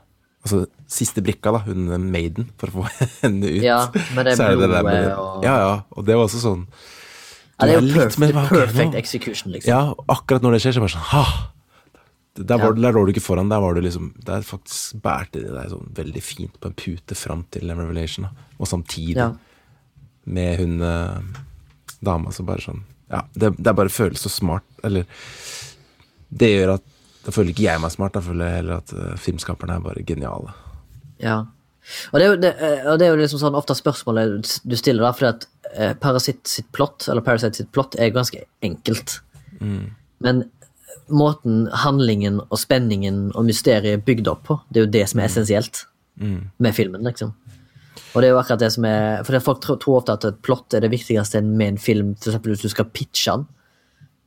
[0.47, 1.59] Altså siste brikka, da.
[1.67, 2.85] Hun eh, maiden, for å få
[3.25, 3.63] henne ut.
[3.65, 5.73] Ja, med det det med blodet og- Ja, ja.
[5.91, 6.67] Og det var også sånn
[7.57, 9.71] ja det er jo perfect, mer- perfect execution, liksom.
[9.71, 11.23] Ja, akkurat når det skjer, så er det bare sånn ha!
[12.37, 12.83] Der, var, Ja.
[12.83, 13.49] der lå du ikke foran.
[13.49, 17.15] Der var du liksom Der faktisk bærte de deg sånn veldig fint på en pute
[17.17, 18.29] fram til en revelation.
[18.61, 19.31] Og samtidig Ja.
[20.27, 21.19] med hun eh,
[22.03, 24.65] dama som bare sånn Ja, det, det er bare føles så smart.
[24.85, 25.07] Eller
[26.35, 26.83] Det gjør at
[27.25, 30.03] Da føler ikke jeg meg smart, da føler jeg heller at uh, filmskaperne er bare
[30.07, 30.53] geniale.
[31.19, 31.41] Ja.
[32.13, 34.77] Og det er jo, det, eh, og det er jo liksom sånn ofte spørsmålet du
[34.79, 39.17] stiller, da, fordi at eh, Parasitt sitt plott, eller Parasite sitt plott, er ganske enkelt.
[39.61, 40.45] Men
[41.09, 45.21] måten handlingen og spenningen og mysteriet er bygd opp på, det er jo det som
[45.21, 45.85] er essensielt
[46.17, 47.35] med filmen, liksom.
[48.15, 50.39] Og det er jo akkurat det som er For det folk tror, ofte at et
[50.45, 52.39] plott er det viktigste med en film, f.eks.
[52.47, 53.45] hvis du skal pitche den.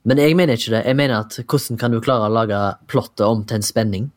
[0.06, 0.84] Men jeg mener ikke det.
[0.86, 2.60] Jeg mener at hvordan kan du klare å lage
[2.90, 4.12] plottet om til en spenning?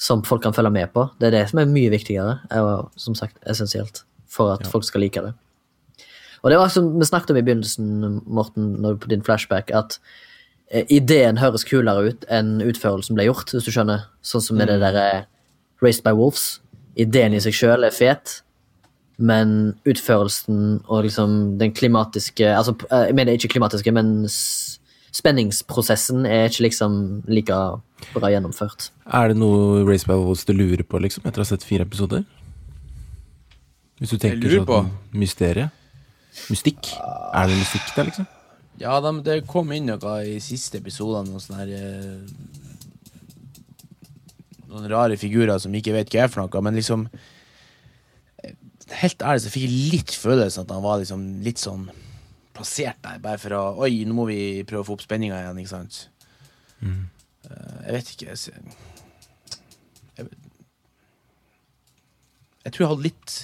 [0.00, 1.04] som folk kan følge med på.
[1.20, 5.04] Det er det som er mye viktigere, og som sagt essensielt, for at folk skal
[5.04, 5.34] like det.
[6.40, 9.98] Og det var som vi snakket om i begynnelsen, Morten, på din flashback, at
[10.70, 14.06] ideen høres kulere ut enn utførelsen ble gjort, hvis du skjønner.
[14.22, 15.26] Sånn som med det der Raced
[15.82, 16.60] Raised by Wolves.
[17.00, 18.40] Ideen i seg sjøl er fet,
[19.20, 24.26] men utførelsen og liksom den klimatiske Altså, eh, jeg mener ikke klimatiske, men
[25.10, 27.60] spenningsprosessen er ikke liksom like
[28.14, 28.90] bra gjennomført.
[29.06, 31.86] Er det noe Race by Wolves du lurer på, liksom, etter å ha sett fire
[31.88, 32.24] episoder?
[34.00, 35.74] Hvis du tenker sånn mysteriet?
[36.48, 36.94] Mystikk?
[37.34, 38.28] Er det mystikk der, liksom?
[38.80, 42.20] Ja, de, det kom inn noe i siste episode, noen sånne her eh,
[44.70, 47.04] Noen rare figurer som ikke vet hva er for noe, men liksom
[48.40, 48.54] eh,
[49.02, 51.90] Helt ærlig så fikk jeg litt følelsen at han var liksom litt sånn
[52.56, 55.60] plassert der, bare for å Oi, nå må vi prøve å få opp spenninga igjen,
[55.60, 56.06] ikke sant?
[56.80, 57.10] Mm.
[57.44, 58.62] jeg vet ikke jeg,
[62.60, 63.34] jeg tror jeg hadde litt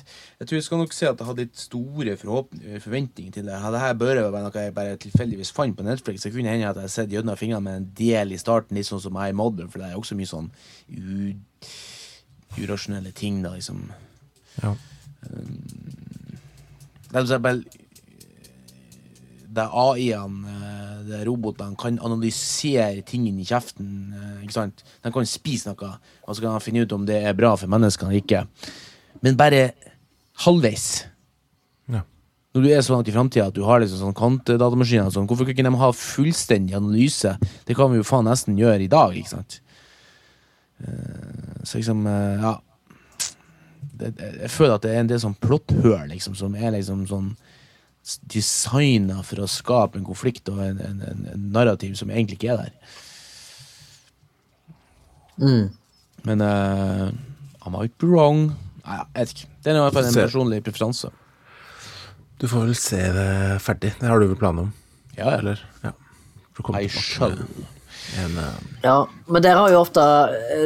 [0.41, 3.61] Jeg tror jeg skal nok si at jeg hadde litt store forventninger til det.
[3.63, 6.23] Hadde dette bør være noe jeg bare tilfeldigvis fant på Netflix.
[6.27, 9.01] så kunne hende at jeg sett gjennom fingrene med en del i starten, litt sånn
[9.01, 10.51] som I Modern, for det er også mye sånn
[10.93, 11.33] u,
[12.61, 13.87] urasjonelle ting, da, liksom.
[14.63, 14.75] Ja.
[17.11, 17.65] Det er så bare
[19.57, 20.57] Der AI-ene,
[21.09, 24.13] de robotene, kan analysere tingene i kjeften.
[24.13, 24.85] eh, Ikke sant?
[25.03, 25.95] De kan spise noe,
[26.27, 28.43] og så kan de finne ut om det er bra for menneskene eller ikke.
[29.27, 29.61] Men bare
[30.47, 30.87] halvveis.
[31.91, 32.05] Ja.
[32.55, 35.49] Når du er så langt i framtida at du har liksom sånn kvantedatamaskin, sånn, hvorfor
[35.49, 37.33] kan ikke de ha fullstendig analyse?
[37.67, 39.59] Det kan vi jo faen nesten gjøre i dag, ikke sant?
[40.81, 42.55] Eh, Så liksom, eh, ja
[43.97, 47.35] det- Jeg føler at det er en del sånn plotthull, liksom, som er liksom sånn
[48.29, 52.53] designa for å skape en konflikt og en, en, en, en narrativ som egentlig ikke
[52.53, 52.73] er der.
[55.41, 55.71] Mm.
[56.25, 57.11] Men uh,
[57.67, 58.55] I might be wrong.
[58.87, 59.49] Nei, jeg vet ikke.
[59.63, 60.27] Det er i hvert fall en Se.
[60.29, 61.13] personlig preferanse.
[62.37, 63.31] Du får vel se det
[63.65, 63.95] ferdig.
[63.99, 64.75] Det har du vel planer om?
[65.17, 65.39] Ja, ja.
[65.41, 65.63] Eller?
[65.83, 65.93] Ja.
[66.55, 67.35] For å komme I shall.
[68.23, 68.59] En, uh...
[68.85, 70.03] Ja, men dere har jo ofte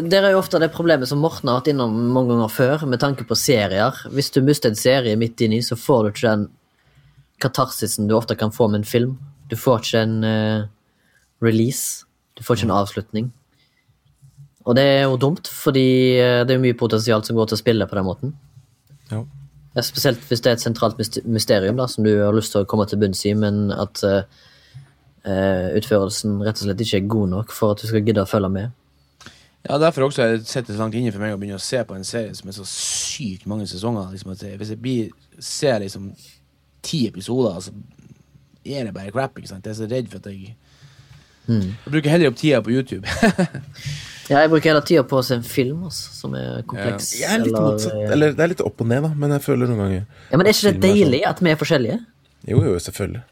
[0.05, 3.01] Dere er jo ofte det problemet som Morten har vært innom mange ganger før, med
[3.01, 3.97] tanke på serier.
[4.13, 6.47] Hvis du mister en serie midt inni, så får du ikke den
[7.41, 9.17] katarsisen du ofte kan få med en film.
[9.49, 10.69] Du får ikke en uh,
[11.41, 12.05] release.
[12.37, 13.31] Du får ikke en avslutning.
[14.69, 15.87] Og det er jo dumt, fordi
[16.21, 18.35] eh, det er mye potensial som går til å spille på den måten.
[19.11, 19.25] ja.
[19.87, 20.99] Spesielt hvis det er et sentralt
[21.31, 25.69] mysterium da, som du har lyst til å komme til bunns i, men at eh,
[25.79, 28.51] utførelsen rett og slett ikke er god nok for at du skal gidde å følge
[28.51, 28.75] med.
[29.69, 31.63] Ja, Derfor også har jeg sett det så langt inne for meg å begynne å
[31.63, 34.11] se på en serie som er så sykt mange sesonger.
[34.11, 36.11] Liksom, at jeg, hvis jeg blir, ser liksom
[36.83, 37.75] ti episoder, så
[38.65, 39.37] er det bare crap.
[39.39, 39.67] ikke sant?
[39.67, 40.57] Jeg er så redd for at jeg
[41.51, 43.07] Jeg bruker heller opp tida på YouTube.
[44.29, 47.13] Ja, jeg bruker hele tida på å se en film altså, som er kompleks.
[47.19, 48.13] Jeg er litt eller- motsatt.
[48.13, 50.47] Eller det er litt opp og ned, da, men jeg føler noen ganger Ja, Men
[50.47, 50.81] er ikke det sånn.
[50.85, 51.99] deilig at vi er forskjellige?
[52.49, 53.23] Jo, jo, selvfølgelig.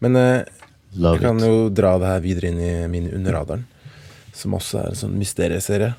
[0.00, 0.44] Men eh,
[0.96, 3.64] jeg kan jo dra det her videre inn i min Under radaren,
[4.32, 5.94] som også er en sånn mysterieserie.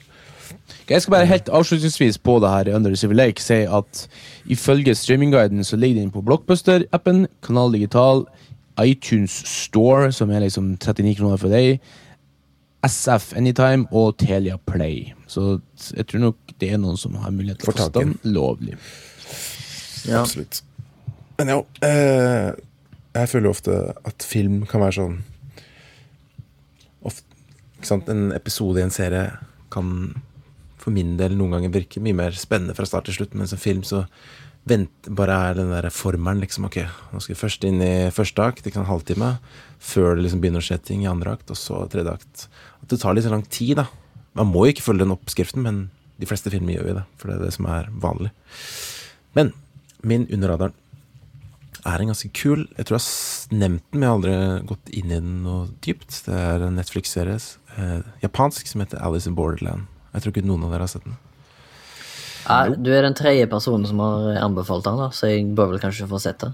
[0.88, 4.08] Jeg skal bare helt avslutningsvis på det her Under the Civil Lake si at
[4.48, 8.26] ifølge streamingguiden så ligger den på Blockbuster-appen, Kanal Digital,
[8.78, 11.80] iTunes Store, som er liksom 39 kroner for deg,
[12.86, 15.12] SF Anytime og Telia Play.
[15.28, 15.60] Så
[15.96, 18.78] jeg tror nok det er noen som har mulighet til å få den lovlig.
[20.06, 20.22] Ja.
[20.22, 20.62] Absolutt.
[21.40, 22.52] Men ja, eh,
[23.16, 25.18] jeg føler jo ofte at film kan være sånn
[27.06, 27.42] ofte,
[27.76, 28.12] ikke sant?
[28.12, 29.28] En episode i en serie
[29.74, 29.92] kan
[30.86, 33.62] for min del noen ganger virke mye mer spennende fra start til slutt, mens en
[33.62, 34.04] film så
[34.66, 36.80] vent, bare er den der formelen liksom, ok,
[37.13, 39.36] nå skal vi først inn i første akt, ikke sant, halvtime,
[39.78, 42.47] før det liksom begynner å skje ting i andre akt, og så tredje akt.
[42.82, 43.86] At det tar litt lang tid, da.
[44.36, 45.86] Man må jo ikke følge den oppskriften, men
[46.20, 48.32] de fleste filmer gjør jo det, for det er det som er vanlig.
[49.38, 49.53] Men
[50.05, 50.76] min Under radaren
[51.86, 54.91] er en ganske kul Jeg tror jeg har nevnt den, men jeg har aldri gått
[54.93, 56.22] inn i den noe dypt.
[56.28, 57.38] Det er en Netflix-serie
[57.78, 59.89] eh, japansk som heter Alice in Borderland.
[60.13, 61.18] Jeg tror ikke noen av dere har sett den.
[62.46, 65.82] Ja, du er den tredje personen som har anbefalt den, da, så jeg bør vel
[65.82, 66.52] kanskje få sett det.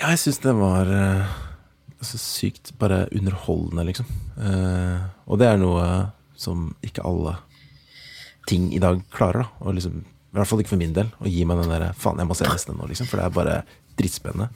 [0.00, 1.34] Ja, jeg syns det var uh,
[2.02, 4.08] så sykt bare underholdende, liksom.
[4.40, 5.86] Uh, og det er noe
[6.40, 7.36] som ikke alle
[8.50, 9.64] ting i dag klarer, da.
[9.66, 11.10] Og liksom, I hvert fall ikke for min del.
[11.20, 13.10] Å gi meg den derre faen, jeg må se resten nå, liksom.
[13.10, 13.58] For det er bare
[14.00, 14.48] dritspennende.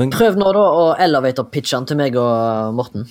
[0.00, 3.08] Den Prøv nå da å elevator pitche den til meg og Morten.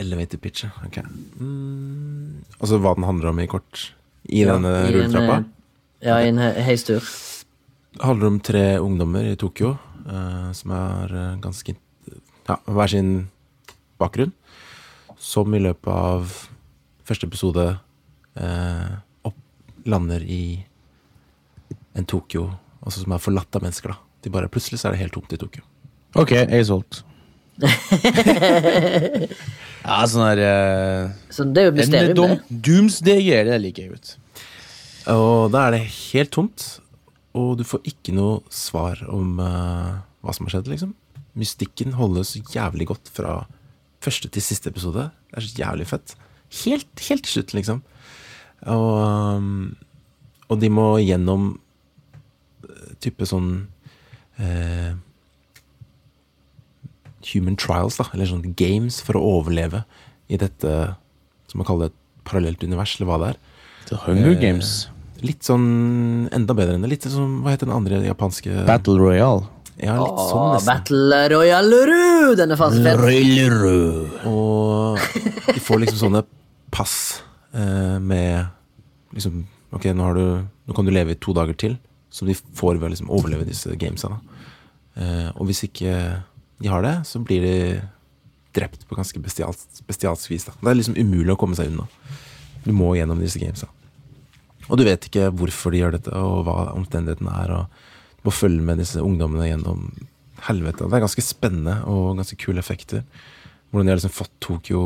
[0.00, 1.02] Elevator pitch, ok.
[1.36, 3.90] Mm, altså hva den handler om i kort
[4.24, 5.42] i Ja, denne rulletrappa?
[6.02, 7.00] Eh, Ja, i en he- heistur.
[7.92, 9.76] Det handler om tre ungdommer i Tokyo
[10.08, 11.74] eh, som har eh, ganske
[12.48, 13.12] ja, hver sin
[14.00, 14.32] bakgrunn.
[15.22, 16.32] Som i løpet av
[17.06, 17.66] første episode
[18.34, 18.88] eh,
[19.28, 19.36] opp,
[19.86, 20.64] lander i
[21.94, 22.48] en Tokyo
[22.82, 23.92] altså som er forlatt av mennesker.
[23.92, 25.62] da De bare Plutselig så er det helt tomt i Tokyo.
[26.18, 27.04] Ok, jeg er solgt.
[29.84, 32.58] ja, sånn her uh, sånn, det er jo mysterium, det.
[32.66, 34.08] Doomsday-greier, det liker jeg godt.
[35.10, 36.64] Og da er det helt tomt,
[37.34, 40.92] og du får ikke noe svar om uh, hva som har skjedd, liksom.
[41.38, 43.40] Mystikken holdes jævlig godt fra
[44.04, 45.08] første til siste episode.
[45.30, 46.14] Det er så jævlig fett.
[46.62, 47.80] Helt, helt til slutt, liksom.
[48.70, 48.90] Og,
[49.40, 49.72] um,
[50.52, 51.48] og de må gjennom
[52.62, 53.48] eh, type sånn
[54.38, 54.92] uh,
[57.32, 59.82] Human trials, da, eller sånn games, for å overleve
[60.30, 60.76] i dette
[61.50, 61.98] som man kaller et
[62.28, 63.40] parallelt univers, eller hva det er.
[63.88, 64.88] The Hunger Eh, Games.
[65.22, 66.90] Litt sånn enda bedre enn det.
[66.90, 69.44] Litt sånn, hva heter den andre japanske Battle Royale.
[69.82, 70.66] Ja, litt Åh, sånn nesten.
[70.72, 72.34] Battle Royale Ru!
[72.38, 72.98] Den er faen fett.
[74.28, 74.98] Og
[75.54, 76.24] de får liksom sånne
[76.74, 77.22] pass
[77.54, 78.46] eh, med
[79.14, 81.78] liksom Ok, nå, har du, nå kan du leve i to dager til,
[82.12, 84.10] som de får ved å liksom overleve disse gamesa.
[85.00, 85.94] Eh, og hvis ikke
[86.60, 87.54] de har det, så blir de
[88.52, 90.44] drept på ganske bestialsk, bestials vis.
[90.44, 90.52] da.
[90.60, 91.86] Det er liksom umulig å komme seg unna.
[92.64, 93.68] Du må gjennom disse gamesa.
[94.68, 97.52] Og du vet ikke hvorfor de gjør dette, og hva omstendighetene er.
[97.56, 99.90] og Du må følge med disse ungdommene gjennom
[100.46, 100.86] helvete.
[100.86, 103.02] Det er ganske spennende og ganske kule effekter.
[103.70, 104.82] Hvordan de har liksom fått Tokyo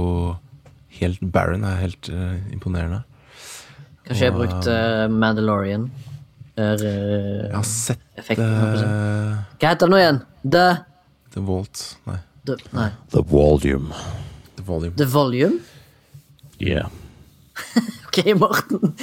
[1.01, 3.03] helt barren, er helt uh, imponerende.
[4.07, 5.89] Kanskje jeg har brukt uh, Mandalorian.
[6.57, 8.47] Er, uh, Jeg har sett Effekten,
[9.61, 10.21] Hva heter det nå igjen?
[10.41, 10.63] The,
[11.35, 12.17] The Vault Nei,
[12.49, 12.87] the Nei.
[13.13, 13.91] The Volume.
[14.57, 14.95] The Volume.
[14.97, 15.59] The Volume?
[16.57, 16.89] Yeah.
[18.07, 18.95] Ok, Morten.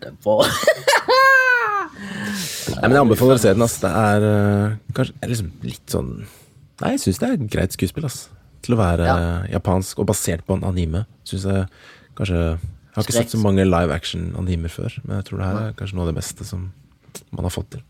[0.00, 0.46] Det var
[2.74, 3.64] Nei, men Jeg anbefaler å se den.
[3.64, 3.76] ass.
[3.82, 6.10] Det er eh, kanskje liksom litt sånn
[6.82, 8.06] Nei, jeg syns det er et greit skuespill.
[8.08, 8.24] ass.
[8.66, 11.04] Til å være eh, japansk og basert på en anime.
[11.28, 11.66] Synes jeg
[12.18, 15.60] kanskje Jeg har ikke sett så mange live action-animer før, men jeg tror det her
[15.68, 16.68] er kanskje noe av det beste som
[17.34, 17.82] man har fått til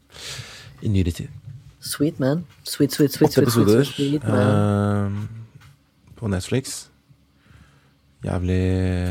[0.84, 1.32] i nyere tid.
[1.84, 2.42] Sweet man.
[2.64, 5.20] Sweet, sweet, sweet, Åtte sweet, sweet, episoder sweet, man.
[5.20, 6.74] eh, på Netflix.
[8.24, 8.60] Jævlig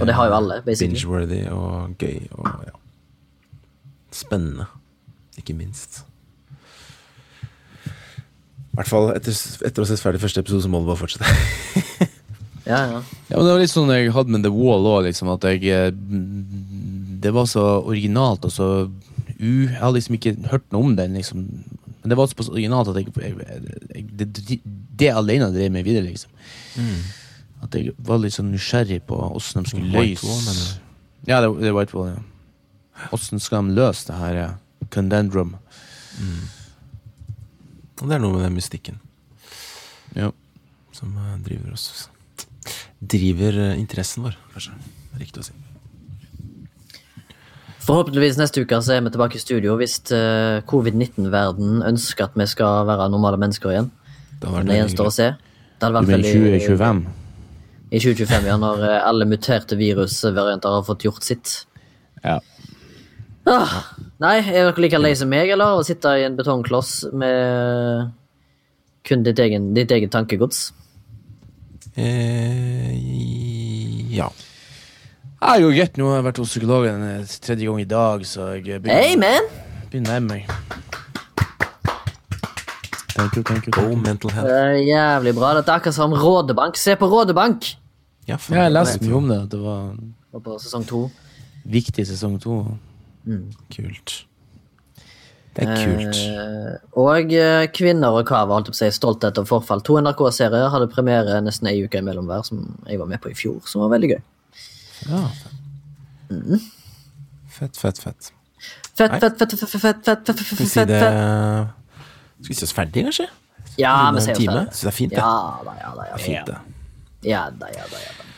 [0.02, 0.96] Og det har jo alle, basically.
[0.98, 2.74] binge-worthy og gøy og ja.
[4.14, 4.66] Spennende,
[5.38, 6.04] ikke minst.
[8.74, 9.34] I hvert fall etter,
[9.66, 11.26] etter å ha sett ferdig første episode, så må det bare fortsette.
[12.64, 13.00] Ja, ja.
[13.28, 15.66] Ja, men Det var litt sånn jeg hadde med The Wall òg, liksom, at jeg
[15.68, 15.90] eh,
[17.20, 19.50] Det var så originalt og så u...
[19.68, 21.42] Jeg hadde liksom ikke hørt noe om den, liksom.
[22.00, 23.36] Men det var så originalt at jeg, jeg,
[23.98, 24.60] jeg det, det,
[25.04, 26.32] det alene drev meg videre, liksom.
[27.64, 30.62] At jeg var litt sånn nysgjerrig på åssen de skulle løse Wall?
[31.30, 33.10] Ja, det, det er White Wall, ja.
[33.16, 34.50] Åssen skal de løse det her ja.
[34.94, 35.56] conundrum?
[38.02, 39.00] Og det er noe med den mystikken
[40.14, 40.30] Ja.
[40.94, 42.10] som eh, driver oss
[43.08, 44.74] driver eh, interessen vår, kanskje.
[45.20, 45.56] Riktig å si.
[47.84, 52.48] Forhåpentligvis neste uke så er vi tilbake i studio hvis eh, covid-19-verden ønsker at vi
[52.48, 53.92] skal være normale mennesker igjen.
[54.40, 55.28] Det Det gjenstår å se.
[55.34, 56.34] Det hadde Du vært veldig
[56.64, 57.04] 2025?
[57.94, 61.52] I 2025, ja, når eh, alle muterte virusvarianter har fått gjort sitt.
[62.24, 62.40] Ja.
[63.46, 63.74] Ah,
[64.24, 65.78] nei, er dere like lei som meg, eller?
[65.78, 68.10] Å sitte i en betongkloss med
[69.06, 70.72] kun ditt egen, ditt eget tankegods?
[72.00, 72.96] Eh,
[74.16, 74.30] ja.
[75.44, 76.08] Jeg går greit nå.
[76.08, 79.52] Jeg har vært hos psykologen eh, tredje gang i dag, så jeg begynner, Hey, man!
[79.92, 80.44] begynner å nærme meg.
[83.14, 84.02] Thank you, thank you, Oh, thank you.
[84.02, 85.54] mental Det er jævlig bra.
[85.60, 86.80] Dette er akkurat som Rådebank.
[86.82, 87.83] Se på Rådebank!
[88.28, 89.96] Ja, faen, Ja, jeg det leste mye om det, at det var
[90.34, 91.02] Og på sesong to.
[91.66, 92.60] viktig sesong to.
[93.74, 94.26] Kult.
[95.56, 96.18] Det er kult.
[96.18, 99.84] Eh, og eh, Kvinner og kava, holdt jeg på å si, Stolthet og forfall.
[99.86, 103.36] To NRK-serier hadde premiere nesten ei uke imellom hver, som jeg var med på i
[103.38, 104.22] fjor, som var veldig gøy.
[105.12, 105.22] Ja.
[107.54, 108.32] Fett, fett, fett.
[108.98, 109.20] Fett, Nei.
[109.20, 111.68] fett, fett, fett, fett, fett, fett, fett, Skal vi fett, det fett.
[112.44, 113.28] Skal vi si oss ferdig, kanskje?
[113.78, 114.54] Ja, En vi sier time?
[114.54, 115.18] oss ferdig Så det er fint, det.
[115.18, 116.06] Ja da, ja da.
[116.10, 116.24] Ja da.
[116.24, 116.58] Fint, det.
[117.24, 118.30] Ja da, ja da, ja da.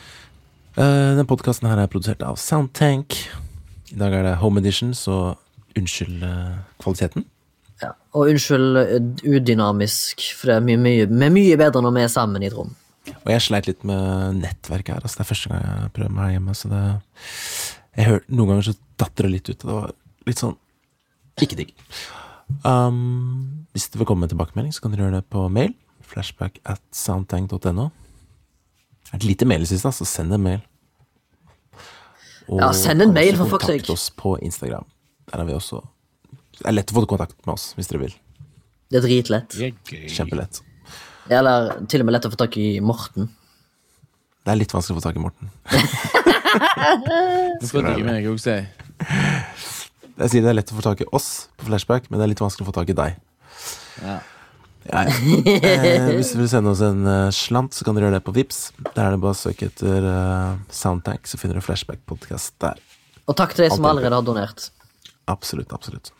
[0.75, 3.17] Uh, den podkasten her er produsert av Soundtank.
[3.93, 5.35] I dag er det Home Edition, så
[5.77, 7.25] unnskyld uh, kvaliteten.
[7.81, 7.93] Ja.
[8.15, 12.03] Og unnskyld uh, udynamisk, for det er mye, mye, vi er mye bedre når vi
[12.03, 12.73] er sammen i et rom.
[13.15, 15.01] Og jeg sleit litt med nettverk her.
[15.01, 16.57] Altså, det er første gang jeg prøver meg her hjemme.
[16.57, 16.83] Så det
[17.95, 19.93] jeg hør, Noen ganger så datt det litt ut, og det var
[20.27, 20.55] litt sånn
[21.43, 21.73] ikke digg.
[22.63, 25.73] Um, hvis du vil komme med tilbakemelding, så kan dere gjøre det på mail.
[26.05, 27.89] Flashback at soundtank.no.
[29.05, 30.61] Det er et lite mail synes siste, så send en mail.
[32.49, 34.85] Og Ja, send en mail, for fuck's kontakt oss på Instagram.
[35.31, 35.81] Der er vi også
[36.59, 38.13] Det er lett å få kontakt med oss hvis dere vil.
[38.91, 39.55] Det er dritlett.
[40.13, 40.61] Kjempelett.
[41.29, 43.31] Eller til og med lett å få tak i Morten.
[44.45, 45.49] Det er litt vanskelig å få tak i Morten.
[47.59, 48.53] det skal ikke meg òg si.
[50.15, 52.31] Jeg sier det er lett å få tak i oss på Flashback, men det er
[52.35, 53.17] litt vanskelig å få tak i deg.
[54.05, 54.19] Ja.
[54.91, 55.13] Ja, ja.
[55.65, 58.33] Eh, hvis du vil sende oss en eh, slant, så kan dere gjøre det på
[58.35, 58.59] Vips.
[58.93, 62.81] Der er det bare å søke etter eh, Soundtank, så finner du Flashback-podkast der.
[63.25, 64.67] Og takk til de som er allerede har donert.
[65.31, 66.11] Absolutt, absolutt.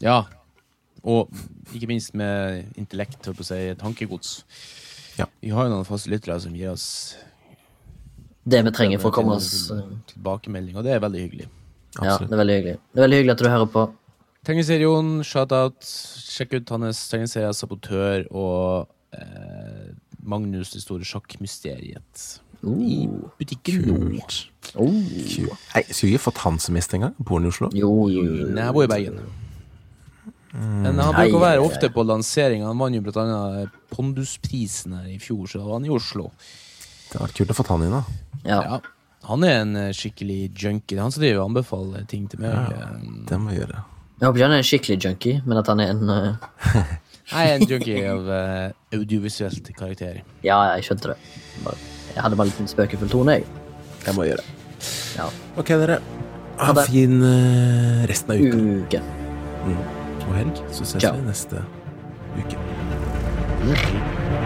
[0.00, 0.22] ja.
[1.02, 1.32] Og
[1.74, 4.36] ikke minst med intellekt, holdt på å si, tankegods.
[5.18, 5.26] Ja.
[5.42, 6.84] Vi har jo noen faste lyttere som gir oss
[8.48, 9.66] Det vi trenger for å komme oss
[10.12, 11.48] tilbakemelding, og det er veldig hyggelig.
[11.98, 12.76] Ja, det er veldig hyggelig.
[12.94, 13.84] Det er veldig hyggelig at du hører på.
[14.46, 15.90] Tegneserien, shout-out.
[16.32, 22.26] Sjekk ut hans tegneserie Sabotør og eh, Magnus det store sjakkmysteriet.
[22.62, 23.04] I
[23.40, 23.96] butikken nå.
[24.78, 24.88] Oh.
[24.94, 25.62] Kult.
[25.74, 26.94] Nei, skulle vi ikke fått han som engang?
[26.94, 27.16] en gang?
[27.18, 27.70] Bor han i Oslo?
[27.74, 28.50] Jo, jo, jo.
[28.54, 29.18] Nei, jeg bor i Bergen.
[30.52, 32.64] Men han bruker å være ofte på lansering.
[32.68, 36.30] Han vant jo blant annet Pondusprisen her i fjor, så da var han i Oslo.
[37.08, 38.02] Det hadde vært kult å få han inn, da.
[38.44, 38.60] Ja.
[38.68, 38.82] Ja.
[39.28, 40.96] Han er en eh, skikkelig junkie.
[40.96, 42.72] Det er Han som driver og anbefaler ting til meg.
[42.74, 42.88] Ja.
[43.28, 43.82] Det må vi gjøre.
[44.22, 46.92] Jeg håper ikke han er en skikkelig junkie, men at han er en uh...
[47.32, 50.20] Nei, er en junkie av uh, audiovisuelt karakter.
[50.46, 51.16] Ja, jeg skjønte det.
[52.12, 53.48] Jeg hadde bare en liten spøkefull tone, jeg.
[54.06, 54.58] Jeg må gjøre gjøre.
[55.16, 55.26] Ja.
[55.56, 55.98] Ok, dere.
[56.62, 59.02] Ha en fin uh, resten av uka Uke.
[60.28, 60.62] og helg.
[60.70, 61.16] Så ses Ciao.
[61.16, 61.64] vi neste
[62.38, 62.56] uke.
[63.62, 64.41] Mm.